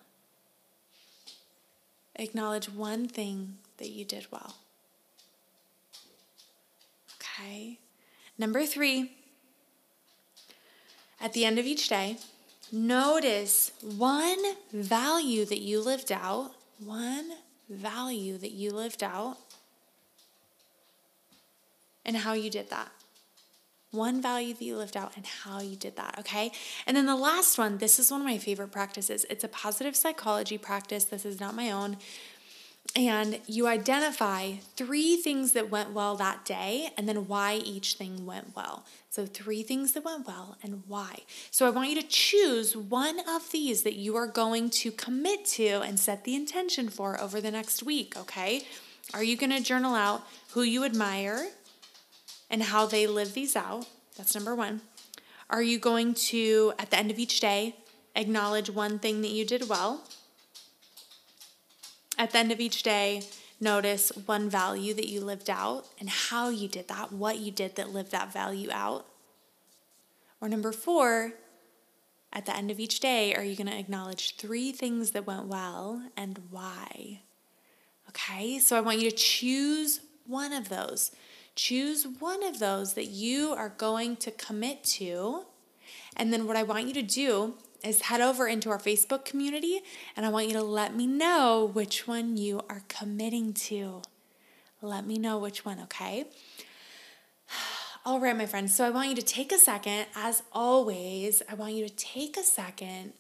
Acknowledge 2.16 2.70
one 2.70 3.08
thing 3.08 3.58
that 3.78 3.90
you 3.90 4.06
did 4.06 4.28
well. 4.32 4.56
Okay. 7.16 7.80
Number 8.38 8.66
three, 8.66 9.12
at 11.20 11.34
the 11.34 11.46
end 11.46 11.58
of 11.58 11.66
each 11.66 11.90
day, 11.90 12.18
notice 12.72 13.72
one 13.82 14.38
value 14.72 15.46
that 15.46 15.62
you 15.62 15.82
lived 15.82 16.12
out, 16.12 16.52
one 16.80 17.32
value 17.70 18.38
that 18.38 18.52
you 18.52 18.72
lived 18.72 19.04
out 19.04 19.38
and 22.06 22.18
how 22.18 22.34
you 22.34 22.50
did 22.50 22.70
that. 22.70 22.92
One 23.94 24.22
value 24.22 24.56
that 24.56 24.64
you 24.64 24.76
lived 24.76 24.98
out 24.98 25.16
and 25.16 25.26
how 25.26 25.62
you 25.62 25.76
did 25.76 25.96
that, 25.98 26.16
okay? 26.20 26.52
And 26.88 26.98
then 26.98 27.06
the 27.06 27.16
last 27.16 27.60
one, 27.60 27.78
this 27.78 28.00
is 28.00 28.10
one 28.10 28.22
of 28.22 28.26
my 28.26 28.40
favorite 28.40 28.72
practices. 28.72 29.24
It's 29.30 29.44
a 29.44 29.48
positive 29.48 29.96
psychology 29.96 30.58
practice. 30.58 31.04
This 31.04 31.26
is 31.26 31.40
not 31.40 31.56
my 31.56 31.70
own. 31.70 31.98
And 32.96 33.40
you 33.48 33.68
identify 33.68 34.54
three 34.76 35.18
things 35.18 35.54
that 35.54 35.70
went 35.70 35.94
well 35.94 36.16
that 36.16 36.44
day 36.44 36.90
and 36.98 37.08
then 37.08 37.28
why 37.28 37.56
each 37.56 37.94
thing 37.94 38.26
went 38.26 38.56
well. 38.56 38.86
So, 39.10 39.26
three 39.28 39.62
things 39.62 39.94
that 39.94 40.04
went 40.04 40.28
well 40.28 40.58
and 40.64 40.84
why. 40.88 41.20
So, 41.52 41.66
I 41.66 41.70
want 41.70 41.90
you 41.90 42.02
to 42.02 42.08
choose 42.08 42.76
one 42.76 43.20
of 43.28 43.52
these 43.52 43.84
that 43.84 43.96
you 43.96 44.16
are 44.16 44.28
going 44.28 44.70
to 44.72 44.92
commit 44.92 45.46
to 45.46 45.82
and 45.82 46.00
set 46.00 46.24
the 46.24 46.36
intention 46.36 46.90
for 46.90 47.20
over 47.22 47.40
the 47.40 47.52
next 47.52 47.84
week, 47.84 48.18
okay? 48.18 48.64
Are 49.14 49.24
you 49.24 49.38
going 49.38 49.52
to 49.52 49.62
journal 49.62 49.96
out 49.96 50.28
who 50.52 50.62
you 50.64 50.84
admire 50.84 51.48
and 52.54 52.62
how 52.62 52.86
they 52.86 53.08
live 53.08 53.34
these 53.34 53.56
out? 53.56 53.88
That's 54.16 54.36
number 54.36 54.54
one. 54.54 54.82
Are 55.50 55.64
you 55.64 55.80
going 55.80 56.14
to, 56.14 56.74
at 56.78 56.92
the 56.92 57.00
end 57.00 57.10
of 57.10 57.18
each 57.18 57.40
day, 57.40 57.76
acknowledge 58.16 58.70
one 58.70 59.00
thing 59.00 59.22
that 59.22 59.32
you 59.32 59.44
did 59.44 59.68
well? 59.68 60.04
At 62.16 62.30
the 62.30 62.38
end 62.38 62.52
of 62.52 62.60
each 62.60 62.84
day, 62.84 63.24
notice 63.60 64.12
one 64.28 64.52
value 64.52 64.94
that 64.94 65.10
you 65.10 65.22
lived 65.22 65.50
out 65.50 65.88
and 66.00 66.08
how 66.08 66.50
you 66.50 66.68
did 66.68 66.90
that, 66.90 67.12
what 67.12 67.40
you 67.40 67.52
did 67.52 67.76
that 67.76 67.90
lived 67.90 68.12
that 68.12 68.32
value 68.32 68.70
out. 68.72 69.08
Or 70.40 70.48
number 70.48 70.72
four, 70.72 71.34
at 72.32 72.46
the 72.46 72.56
end 72.56 72.70
of 72.70 72.80
each 72.80 73.00
day, 73.00 73.34
are 73.34 73.44
you 73.44 73.56
going 73.56 73.66
to 73.66 73.80
acknowledge 73.80 74.36
three 74.36 74.72
things 74.72 75.10
that 75.12 75.26
went 75.26 75.48
well 75.48 76.04
and 76.16 76.40
why? 76.52 77.22
Okay, 78.10 78.60
so 78.60 78.78
I 78.78 78.82
want 78.82 79.00
you 79.00 79.10
to 79.10 79.16
choose 79.16 80.02
one 80.28 80.54
of 80.54 80.70
those. 80.70 81.10
Choose 81.56 82.08
one 82.20 82.44
of 82.44 82.60
those 82.60 82.94
that 82.94 83.08
you 83.08 83.52
are 83.52 83.70
going 83.70 84.16
to 84.18 84.32
commit 84.32 84.84
to. 84.86 85.46
And 86.16 86.34
then 86.34 86.48
what 86.48 86.56
I 86.56 86.64
want 86.64 86.88
you 86.88 86.94
to 86.96 87.02
do 87.02 87.56
is 87.84 88.02
head 88.04 88.22
over 88.22 88.48
into 88.48 88.70
our 88.70 88.80
Facebook 88.80 89.26
community 89.26 89.82
and 90.16 90.26
I 90.26 90.30
want 90.30 90.48
you 90.48 90.54
to 90.54 90.64
let 90.64 90.96
me 90.96 91.06
know 91.06 91.70
which 91.74 92.08
one 92.08 92.38
you 92.38 92.62
are 92.70 92.84
committing 92.88 93.54
to. 93.54 94.02
Let 94.82 95.06
me 95.06 95.18
know 95.18 95.38
which 95.38 95.66
one, 95.66 95.80
okay? 95.82 96.26
All 98.06 98.20
right, 98.20 98.36
my 98.36 98.46
friends. 98.46 98.74
So 98.74 98.86
I 98.86 98.90
want 98.90 99.10
you 99.10 99.16
to 99.16 99.22
take 99.22 99.52
a 99.52 99.58
second, 99.58 100.08
as 100.16 100.44
always, 100.52 101.42
I 101.50 101.54
want 101.54 101.74
you 101.74 101.88
to 101.88 101.96
take 101.96 102.36
a 102.36 102.44
second, 102.44 103.14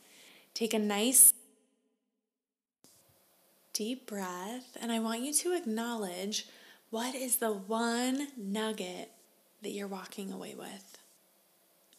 take 0.53 0.73
a 0.73 0.79
nice 0.79 1.33
deep 3.71 4.07
breath, 4.07 4.77
and 4.81 4.91
I 4.91 4.99
want 4.99 5.21
you 5.21 5.33
to 5.33 5.55
acknowledge 5.55 6.47
what 6.93 7.15
is 7.15 7.37
the 7.37 7.51
one 7.51 8.27
nugget 8.37 9.09
that 9.63 9.71
you're 9.71 9.87
walking 9.87 10.31
away 10.31 10.53
with. 10.53 10.99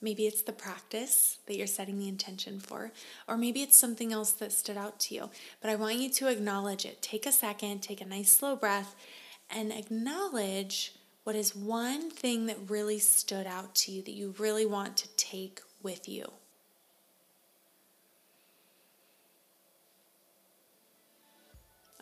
Maybe 0.01 0.25
it's 0.25 0.43
the 0.43 0.53
practice 0.53 1.39
that 1.47 1.57
you're 1.57 1.67
setting 1.67 1.99
the 1.99 2.07
intention 2.07 2.61
for, 2.61 2.93
or 3.27 3.37
maybe 3.37 3.61
it's 3.61 3.77
something 3.77 4.13
else 4.13 4.31
that 4.31 4.53
stood 4.53 4.77
out 4.77 5.01
to 5.01 5.17
you. 5.17 5.31
But 5.61 5.73
I 5.73 5.75
want 5.75 5.97
you 5.97 6.11
to 6.11 6.31
acknowledge 6.31 6.87
it. 6.87 7.03
Take 7.03 7.27
a 7.27 7.33
second, 7.33 7.81
take 7.81 8.03
a 8.03 8.07
nice 8.07 8.31
slow 8.31 8.55
breath, 8.55 8.95
and 9.51 9.73
acknowledge 9.73 10.95
what 11.25 11.35
is 11.35 11.57
one 11.57 12.09
thing 12.09 12.47
that 12.47 12.71
really 12.71 13.01
stood 13.01 13.49
out 13.49 13.75
to 13.75 13.91
you 13.91 14.01
that 14.03 14.15
you 14.15 14.33
really 14.39 14.65
want 14.65 14.97
to 14.99 15.09
take 15.17 15.61
with 15.83 16.09
you. 16.09 16.31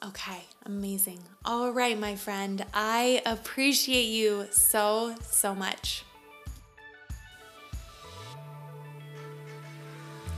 Okay, 0.04 0.42
amazing. 0.66 1.20
All 1.44 1.70
right, 1.70 1.96
my 1.96 2.16
friend, 2.16 2.64
I 2.74 3.22
appreciate 3.24 4.06
you 4.06 4.48
so, 4.50 5.14
so 5.22 5.54
much. 5.54 6.04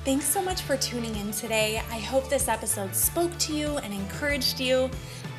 Thanks 0.04 0.26
so 0.26 0.42
much 0.42 0.60
for 0.60 0.76
tuning 0.76 1.16
in 1.16 1.30
today. 1.30 1.80
I 1.90 1.98
hope 1.98 2.28
this 2.28 2.46
episode 2.46 2.94
spoke 2.94 3.36
to 3.38 3.54
you 3.54 3.78
and 3.78 3.94
encouraged 3.94 4.60
you. 4.60 4.90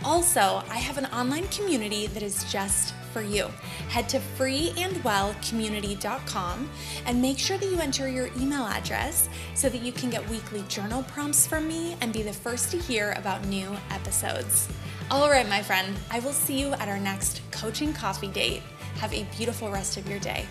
Also, 0.03 0.63
I 0.69 0.77
have 0.77 0.97
an 0.97 1.05
online 1.07 1.47
community 1.49 2.07
that 2.07 2.23
is 2.23 2.51
just 2.51 2.95
for 3.15 3.21
you. 3.21 3.47
Head 3.87 4.09
to 4.09 4.19
freeandwellcommunity.com 4.19 6.69
and 7.05 7.21
make 7.21 7.39
sure 7.39 7.57
that 7.57 7.65
you 7.65 7.79
enter 7.79 8.09
your 8.09 8.27
email 8.37 8.65
address 8.65 9.29
so 9.53 9.69
that 9.69 9.81
you 9.81 9.93
can 9.93 10.09
get 10.09 10.29
weekly 10.29 10.65
journal 10.67 11.01
prompts 11.03 11.47
from 11.47 11.65
me 11.65 11.95
and 12.01 12.11
be 12.11 12.23
the 12.23 12.33
first 12.33 12.71
to 12.71 12.77
hear 12.77 13.13
about 13.13 13.45
new 13.45 13.73
episodes. 13.89 14.67
All 15.09 15.29
right, 15.29 15.47
my 15.47 15.61
friend, 15.61 15.95
I 16.11 16.19
will 16.19 16.33
see 16.33 16.59
you 16.59 16.73
at 16.73 16.89
our 16.89 16.99
next 16.99 17.41
coaching 17.51 17.93
coffee 17.93 18.27
date. 18.27 18.61
Have 18.95 19.13
a 19.13 19.23
beautiful 19.37 19.71
rest 19.71 19.95
of 19.95 20.09
your 20.09 20.19
day. 20.19 20.45